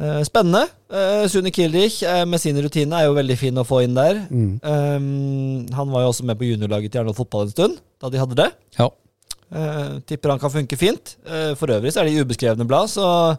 Uh, 0.00 0.22
spennende. 0.24 0.62
Uh, 0.88 1.26
Sune 1.28 1.50
Kielrich 1.52 2.02
uh, 2.06 2.24
med 2.24 2.40
sin 2.40 2.56
rutine 2.56 2.94
er 2.96 3.04
jo 3.08 3.14
veldig 3.18 3.36
fin 3.36 3.58
å 3.60 3.64
få 3.66 3.82
inn 3.84 3.94
der. 3.94 4.22
Mm. 4.30 4.60
Um, 4.64 5.66
han 5.76 5.90
var 5.92 6.02
jo 6.06 6.08
også 6.12 6.24
med 6.24 6.38
på 6.40 6.46
juniorlaget 6.48 6.92
til 6.92 7.00
Arendal 7.02 7.16
Fotball 7.18 7.42
en 7.48 7.50
stund, 7.52 7.80
da 8.00 8.08
de 8.08 8.18
hadde 8.22 8.38
det. 8.38 8.46
Ja. 8.78 8.86
Eh, 9.52 9.98
tipper 10.06 10.30
han 10.30 10.38
kan 10.38 10.52
funke 10.54 10.78
fint. 10.78 11.16
Eh, 11.26 11.52
for 11.58 11.66
øvrig 11.74 11.90
så 11.92 12.00
er 12.00 12.04
det 12.08 12.14
i 12.14 12.22
ubeskrevne 12.22 12.64
blad, 12.70 12.86
så 12.88 13.36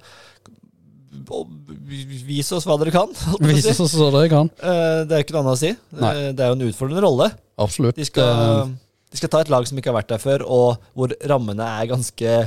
vis 2.27 2.51
oss 2.55 2.67
hva 2.69 2.77
dere 2.81 2.93
kan. 2.95 3.11
Vis 3.49 3.67
oss 3.73 3.97
hva 3.97 4.09
dere 4.15 4.31
kan. 4.31 4.51
Eh, 4.61 5.01
det 5.09 5.17
er 5.17 5.25
ikke 5.25 5.35
noe 5.35 5.43
annet 5.45 5.57
å 5.57 5.61
si. 5.61 5.73
Nei. 5.99 6.13
Det 6.31 6.45
er 6.45 6.53
jo 6.53 6.59
en 6.59 6.69
utfordrende 6.69 7.03
rolle. 7.05 7.29
Absolutt. 7.61 7.99
De 7.99 8.07
skal, 8.07 8.71
de 9.11 9.19
skal 9.19 9.31
ta 9.33 9.43
et 9.43 9.51
lag 9.53 9.67
som 9.69 9.77
ikke 9.79 9.91
har 9.91 9.99
vært 9.99 10.13
der 10.13 10.23
før, 10.23 10.45
og 10.47 10.89
hvor 10.97 11.13
rammene 11.29 11.67
er 11.81 11.91
ganske 11.91 12.39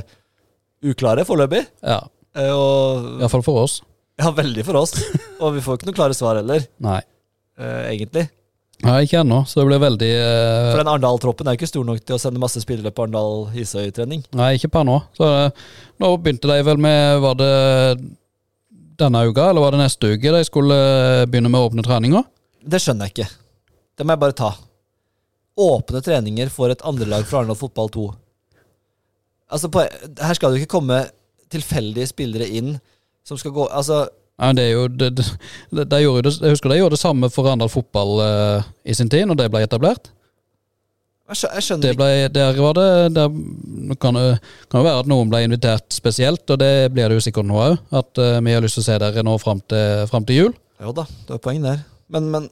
uklare 0.85 1.23
foreløpig. 1.27 1.63
Ja, 1.85 2.01
Eh, 2.35 2.51
og 2.51 3.21
iallfall 3.21 3.43
for 3.45 3.63
oss. 3.63 3.79
Ja, 4.19 4.31
veldig 4.35 4.63
for 4.67 4.79
oss. 4.79 4.95
Og 5.43 5.55
vi 5.57 5.63
får 5.63 5.77
ikke 5.77 5.89
noe 5.89 5.97
klare 5.97 6.15
svar 6.15 6.39
heller, 6.39 6.65
Nei. 6.83 7.01
eh, 7.59 7.81
egentlig. 7.93 8.27
Nei, 8.83 8.97
ikke 9.05 9.21
ennå, 9.21 9.41
så 9.47 9.61
det 9.61 9.69
blir 9.69 9.79
veldig 9.79 10.09
uh... 10.19 10.69
For 10.73 10.81
den 10.81 10.89
Arendal-troppen 10.91 11.47
er 11.47 11.55
jo 11.55 11.61
ikke 11.61 11.69
stor 11.71 11.85
nok 11.87 12.01
til 12.03 12.17
å 12.17 12.19
sende 12.19 12.41
masse 12.43 12.59
spillere 12.59 12.91
på 12.91 13.05
Arendal-Hisøy-trening. 13.05 14.25
Nei, 14.35 14.49
ikke 14.57 14.69
per 14.73 14.83
nå. 14.87 14.97
Så 15.15 15.29
uh, 15.31 15.63
nå 16.03 16.09
begynte 16.19 16.51
de 16.51 16.57
vel 16.67 16.81
med 16.83 17.21
Var 17.23 17.37
det 17.39 17.53
denne 18.99 19.25
uka, 19.27 19.49
eller 19.49 19.63
var 19.63 19.75
det 19.75 19.83
neste 19.83 20.13
uke 20.15 20.33
de 20.35 20.43
skulle 20.47 20.75
eh, 20.75 21.25
begynne 21.29 21.51
med 21.51 21.67
åpne 21.67 21.85
treninger? 21.85 22.25
Det 22.65 22.81
skjønner 22.81 23.09
jeg 23.09 23.15
ikke. 23.15 23.29
Det 23.95 24.05
må 24.05 24.15
jeg 24.15 24.23
bare 24.23 24.37
ta. 24.37 24.51
Åpne 25.65 26.01
treninger 26.03 26.51
for 26.51 26.73
et 26.73 26.83
andrelag 26.87 27.27
fra 27.27 27.41
Arendal 27.41 27.59
fotball 27.59 27.91
2. 27.93 28.05
Altså, 29.55 29.69
på, 29.71 29.85
her 29.85 30.37
skal 30.37 30.51
det 30.51 30.59
jo 30.59 30.65
ikke 30.65 30.75
komme 30.77 31.03
tilfeldige 31.53 32.09
spillere 32.09 32.47
inn 32.57 32.75
som 33.25 33.37
skal 33.37 33.53
gå 33.53 33.67
Altså, 33.69 34.07
ja, 34.41 34.49
det 34.57 34.63
er 34.65 34.71
jo 34.73 34.87
det, 34.89 35.11
det, 35.15 35.85
det, 35.85 35.99
Jeg 36.01 36.51
husker 36.51 36.71
de 36.71 36.79
gjorde 36.81 36.97
det 36.97 36.99
samme 36.99 37.29
for 37.31 37.47
Arendal 37.47 37.71
fotball 37.71 38.19
eh, 38.25 38.67
i 38.83 38.97
sin 38.97 39.09
tid, 39.11 39.27
når 39.29 39.39
det 39.39 39.51
ble 39.53 39.63
etablert. 39.63 40.09
Jeg 41.25 41.39
skjø- 41.39 41.53
jeg 41.55 41.65
skjønner 41.65 41.87
Det 41.87 41.95
ble, 41.97 42.09
der 42.33 42.59
var 42.61 42.75
det 42.77 42.89
der 43.15 43.95
kan, 44.01 44.17
det, 44.19 44.25
kan 44.69 44.81
jo 44.81 44.85
være 44.85 45.01
at 45.01 45.09
noen 45.09 45.31
ble 45.31 45.41
invitert 45.45 45.95
spesielt, 45.95 46.45
og 46.53 46.59
det 46.61 46.91
blir 46.93 47.09
det 47.09 47.17
jo 47.17 47.25
sikkert 47.25 47.49
nå 47.49 47.57
òg. 47.63 47.79
At 47.89 48.21
uh, 48.21 48.37
vi 48.45 48.53
har 48.53 48.61
lyst 48.61 48.77
til 48.77 48.85
å 48.85 48.87
se 48.89 48.99
dere 49.01 49.25
nå 49.25 49.33
fram 49.41 49.63
til, 49.65 50.05
fram 50.11 50.27
til 50.27 50.41
jul. 50.43 50.53
Jo 50.83 50.93
da, 50.93 51.07
det 51.25 51.33
var 51.37 51.41
poeng 51.47 51.65
der. 51.65 51.81
Men, 52.13 52.29
men 52.29 52.49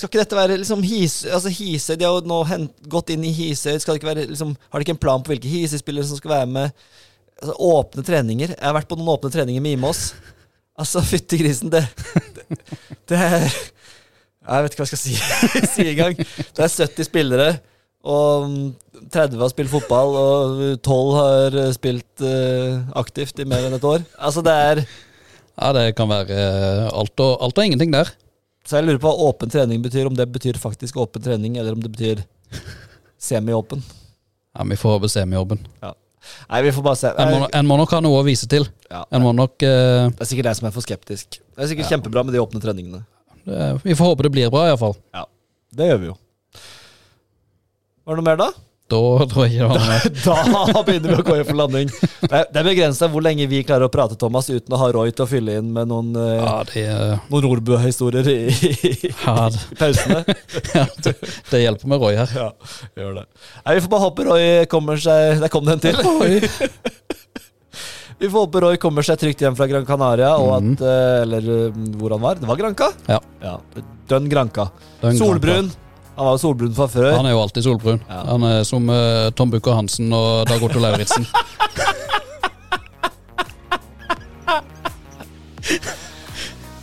skal 0.00 0.08
ikke 0.08 0.22
dette 0.22 0.36
være 0.38 0.58
liksom 0.60 0.82
Hisøy 0.86 1.32
altså 1.36 1.50
Hisøy, 1.52 1.94
De 2.00 2.06
har 2.06 2.14
jo 2.16 2.28
nå 2.28 2.40
hent, 2.48 2.72
gått 2.88 3.12
inn 3.14 3.24
i 3.28 3.32
Hisøy. 3.36 3.78
Skal 3.80 3.94
det 3.96 4.00
ikke 4.00 4.10
være, 4.10 4.26
liksom, 4.30 4.54
har 4.56 4.80
de 4.80 4.86
ikke 4.86 4.96
en 4.96 5.02
plan 5.06 5.24
på 5.24 5.34
hvilke 5.34 5.50
Hisøy-spillere 5.52 6.08
som 6.08 6.20
skal 6.20 6.34
være 6.38 6.50
med? 6.52 6.84
Altså, 7.40 7.56
åpne 7.64 8.04
treninger. 8.04 8.54
Jeg 8.54 8.64
har 8.64 8.76
vært 8.76 8.88
på 8.88 8.96
noen 9.00 9.12
åpne 9.14 9.32
treninger 9.32 9.64
med 9.64 9.76
Imos. 9.78 10.10
Altså, 10.80 11.02
fytti 11.04 11.40
grisen, 11.40 11.72
det, 11.72 11.82
det, 12.36 12.60
det 13.08 13.20
er 13.20 13.60
Jeg 14.50 14.64
vet 14.64 14.74
ikke 14.74 14.82
hva 14.82 14.86
jeg 14.88 14.92
skal 14.92 15.02
si, 15.02 15.12
si 15.74 15.84
engang. 15.92 16.16
Det 16.18 16.64
er 16.64 16.72
70 16.72 17.06
spillere, 17.06 17.50
og 18.02 18.56
30 19.12 19.38
har 19.38 19.52
spilt 19.52 19.70
fotball, 19.70 20.16
og 20.18 20.64
12 20.82 21.12
har 21.18 21.58
spilt 21.76 22.24
uh, 22.24 22.80
aktivt 22.98 23.38
i 23.42 23.46
mer 23.48 23.68
enn 23.68 23.76
et 23.78 23.86
år. 23.86 24.02
Altså, 24.18 24.42
det 24.46 24.56
er 24.56 24.82
Ja, 25.60 25.70
det 25.76 25.84
kan 25.98 26.08
være 26.08 26.32
eh, 26.32 26.86
alt 26.88 27.20
og, 27.20 27.34
alt 27.44 27.58
og 27.58 27.66
ingenting 27.66 27.92
der. 27.92 28.08
Så 28.64 28.78
jeg 28.78 28.86
lurer 28.86 29.00
på 29.02 29.10
hva 29.10 29.28
åpen 29.28 29.50
trening 29.52 29.82
betyr, 29.84 30.06
om 30.08 30.14
det 30.16 30.24
betyr 30.32 30.56
faktisk 30.60 30.96
åpen 31.02 31.22
trening, 31.22 31.58
eller 31.60 31.76
om 31.76 31.82
det 31.84 31.90
betyr 31.92 32.22
semi-åpen. 33.20 33.82
Ja, 34.56 34.64
Vi 34.64 34.78
får 34.80 34.96
håpe 34.96 35.10
semijobben. 35.12 35.60
Nei, 36.50 36.62
vi 36.62 36.72
får 36.72 36.84
bare 36.84 36.98
se. 37.00 37.10
En 37.18 37.30
må, 37.32 37.46
en 37.60 37.68
må 37.68 37.76
nok 37.80 37.92
ha 37.96 38.00
noe 38.04 38.20
å 38.20 38.24
vise 38.26 38.48
til. 38.50 38.66
Ja. 38.90 39.04
En 39.14 39.24
må 39.24 39.32
nok 39.36 39.56
uh... 39.64 40.08
Det 40.10 40.24
er 40.24 40.28
sikkert 40.32 40.50
jeg 40.50 40.58
som 40.58 40.68
er 40.68 40.74
for 40.74 40.84
skeptisk. 40.84 41.38
Det 41.40 41.64
er 41.64 41.70
sikkert 41.70 41.92
kjempebra 41.92 42.24
med 42.26 42.36
de 42.36 42.42
åpne 42.42 42.60
treningene. 42.62 43.02
Det- 43.50 43.68
Vi 43.84 43.98
får 43.98 44.12
håpe 44.14 44.26
det 44.28 44.32
blir 44.38 44.50
bra, 44.54 44.66
iallfall. 44.70 44.96
Det 45.70 45.86
gjør 45.92 46.02
vi 46.02 46.10
jo. 46.10 46.16
Var 48.06 48.16
det 48.16 48.22
noe 48.22 48.28
mer, 48.32 48.40
da? 48.40 48.50
Da 48.90 48.98
tror 49.30 49.44
jeg 49.46 49.52
ikke 49.54 49.60
det 49.60 49.68
var 49.70 49.78
noe 49.78 49.90
mer. 49.92 50.72
Da 50.74 50.80
begynner 50.82 51.12
vi 51.12 51.22
å 51.22 51.26
gå 51.28 51.34
inn 51.38 51.44
for 51.46 51.58
landing. 51.60 51.90
Det 52.24 52.40
er, 52.58 52.64
begrensa 52.66 53.06
hvor 53.12 53.22
lenge 53.22 53.46
vi 53.46 53.60
klarer 53.62 53.86
å 53.86 53.92
prate, 53.92 54.16
Thomas, 54.18 54.48
uten 54.50 54.74
å 54.74 54.80
ha 54.80 54.88
Roy 54.96 55.12
til 55.14 55.26
å 55.26 55.28
fylle 55.30 55.54
inn 55.60 55.68
med 55.76 55.86
noen, 55.92 56.08
eh, 56.18 56.40
Ja, 56.40 56.56
det, 56.66 56.82
eh, 56.90 57.22
noen 57.30 57.46
Nordbø-historier 57.46 58.26
i, 58.32 58.38
i, 58.50 59.12
ja, 59.12 59.36
det, 59.54 59.62
pausene. 59.78 60.24
ja, 60.74 60.84
det, 61.06 61.14
det 61.52 61.62
hjelper 61.62 61.92
med 61.94 62.02
Roy 62.02 62.18
her. 62.18 62.34
Ja, 62.34 62.48
gjør 62.98 63.20
det. 63.20 63.26
Nei, 63.62 63.76
Vi 63.78 63.84
får 63.86 63.92
bare 63.94 64.06
håpe 64.08 64.26
Roy 64.32 64.48
kommer 64.74 64.98
seg 65.06 65.38
Der 65.44 65.54
kom 65.54 65.70
den 65.70 65.86
til. 65.86 65.94
til. 65.94 66.50
Vi 68.20 68.28
får 68.28 68.44
håpe 68.46 68.60
Roy 68.60 68.76
kommer 68.80 69.02
seg 69.06 69.16
trygt 69.20 69.40
hjem 69.40 69.54
fra 69.56 69.66
Gran 69.70 69.86
Canaria, 69.88 70.34
og 70.36 70.62
Mhm. 70.62 70.72
at 70.76 70.82
eh, 70.84 71.22
Eller 71.22 71.38
eh, 71.66 71.78
hvor 71.96 72.10
han 72.16 72.20
var. 72.20 72.34
Det 72.40 72.46
var 72.48 72.56
Granca? 72.60 72.90
Ja. 73.08 73.18
Dønn 74.08 74.28
Granca. 74.28 74.68
Dønn 75.00 75.16
Solbrun. 75.16 75.70
Han 76.16 76.26
var 76.26 76.34
jo 76.36 76.40
solbrun 76.42 76.74
fra 76.76 76.86
før. 76.92 77.14
Han 77.16 77.24
er 77.26 77.30
jo 77.32 77.40
alltid 77.40 77.64
solbrun. 77.64 78.00
Ja. 78.10 78.18
Han 78.28 78.42
er 78.44 78.62
som 78.68 78.90
uh, 78.92 79.30
Tom 79.32 79.50
Bukker 79.50 79.72
Hansen 79.72 80.12
og 80.12 80.44
Dag 80.50 80.62
Otto 80.62 80.78
Lauritzen. 80.82 81.24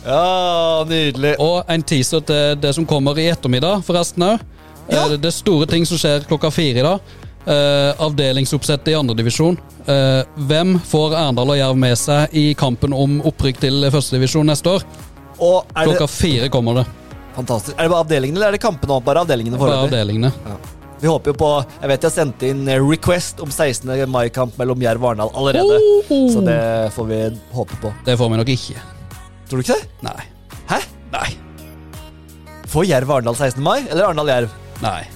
Ja, 0.06 0.84
nydelig. 0.88 1.34
Og 1.42 1.64
en 1.68 1.82
teaser 1.84 2.22
til 2.24 2.54
det 2.62 2.70
som 2.76 2.86
kommer 2.88 3.18
i 3.20 3.26
ettermiddag, 3.32 3.82
forresten 3.86 4.24
òg. 4.24 4.44
Ja. 4.88 5.02
Det 5.10 5.20
er 5.28 5.34
store 5.34 5.66
ting 5.68 5.84
som 5.88 5.98
skjer 6.00 6.24
klokka 6.28 6.50
fire 6.54 6.80
i 6.80 6.86
dag. 6.86 7.16
Eh, 7.46 7.94
avdelingsoppsettet 8.04 8.88
i 8.92 8.94
andredivisjon. 8.98 9.56
Uh, 9.88 10.20
hvem 10.50 10.74
får 10.84 11.14
Arendal 11.16 11.48
og 11.54 11.56
Jerv 11.56 11.78
med 11.80 11.94
seg 11.96 12.34
i 12.36 12.50
kampen 12.58 12.92
om 12.92 13.22
opprykk 13.24 13.60
til 13.62 13.86
førstedivisjon 13.94 14.44
neste 14.50 14.74
år? 14.74 14.84
Og 15.38 15.62
er 15.72 15.86
det 15.86 15.94
Klokka 15.94 16.08
fire 16.12 16.48
kommer 16.52 16.80
det. 16.82 16.84
fantastisk. 17.38 17.72
Er 17.78 17.86
det 17.86 17.92
bare 17.94 18.02
avdelingene, 18.04 18.36
eller 18.36 18.48
er 18.50 18.58
det 18.58 18.60
kampene? 18.60 18.98
Bare 19.06 19.22
avdelingene 19.24 19.56
Bare 19.56 19.78
avdelingene. 19.86 20.28
avdelingene. 20.34 20.76
Vi 21.00 21.06
håper 21.06 21.30
jo 21.30 21.34
på 21.38 21.48
Jeg 21.80 21.88
vet 21.88 22.02
jeg 22.02 22.10
har 22.10 22.14
sendt 22.16 22.42
inn 22.42 22.68
eh, 22.68 22.80
request 22.82 23.40
om 23.40 23.48
16. 23.54 24.10
mai-kamp 24.10 24.58
mellom 24.58 24.82
Jerv 24.82 25.04
og 25.04 25.12
Arendal 25.14 25.30
allerede. 25.32 25.78
Så 26.34 26.42
det 26.44 26.58
får 26.92 27.06
vi 27.08 27.20
håpe 27.54 27.80
på. 27.80 27.94
Det 28.04 28.18
får 28.18 28.30
vi 28.34 28.36
nok 28.42 28.48
ikke. 28.58 28.82
Tror 29.48 29.62
du 29.62 29.64
ikke 29.64 29.78
det? 29.78 29.88
Nei. 30.02 30.26
Hæ? 30.68 30.82
Nei. 31.14 31.28
Får 32.68 32.84
Jerv 32.90 33.10
Arendal 33.14 33.38
16. 33.38 33.62
mai, 33.62 33.86
eller 33.88 34.10
Arendal-Jerv? 34.10 34.50
Nei. 34.82 35.06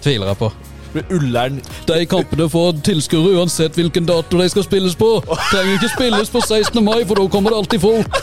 Tviler 0.00 0.30
jeg 0.32 0.38
på. 0.40 0.52
Blir 0.92 1.04
Ullern 1.14 1.60
De 1.86 2.06
kampene 2.10 2.48
får 2.50 2.80
tilskuere 2.86 3.38
uansett 3.38 3.76
hvilken 3.78 4.08
dato 4.08 4.40
de 4.40 4.48
skal 4.50 4.66
spilles 4.66 4.96
på. 4.98 5.10
Trenger 5.50 5.76
ikke 5.76 5.92
spilles 5.94 6.32
på 6.32 6.42
16. 6.42 6.84
mai, 6.84 7.04
for 7.06 7.20
da 7.20 7.28
kommer 7.30 7.54
det 7.54 7.62
alltid 7.62 7.80
folk. 7.80 8.22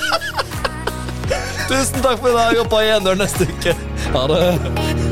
Tusen 1.68 2.02
takk 2.04 2.20
for 2.24 2.32
i 2.32 2.38
dag, 2.38 2.60
og 2.64 2.72
på 2.72 2.84
gjenhør 2.86 3.22
neste 3.24 3.48
uke. 3.48 3.76
Ha 4.16 4.28
det. 4.32 5.07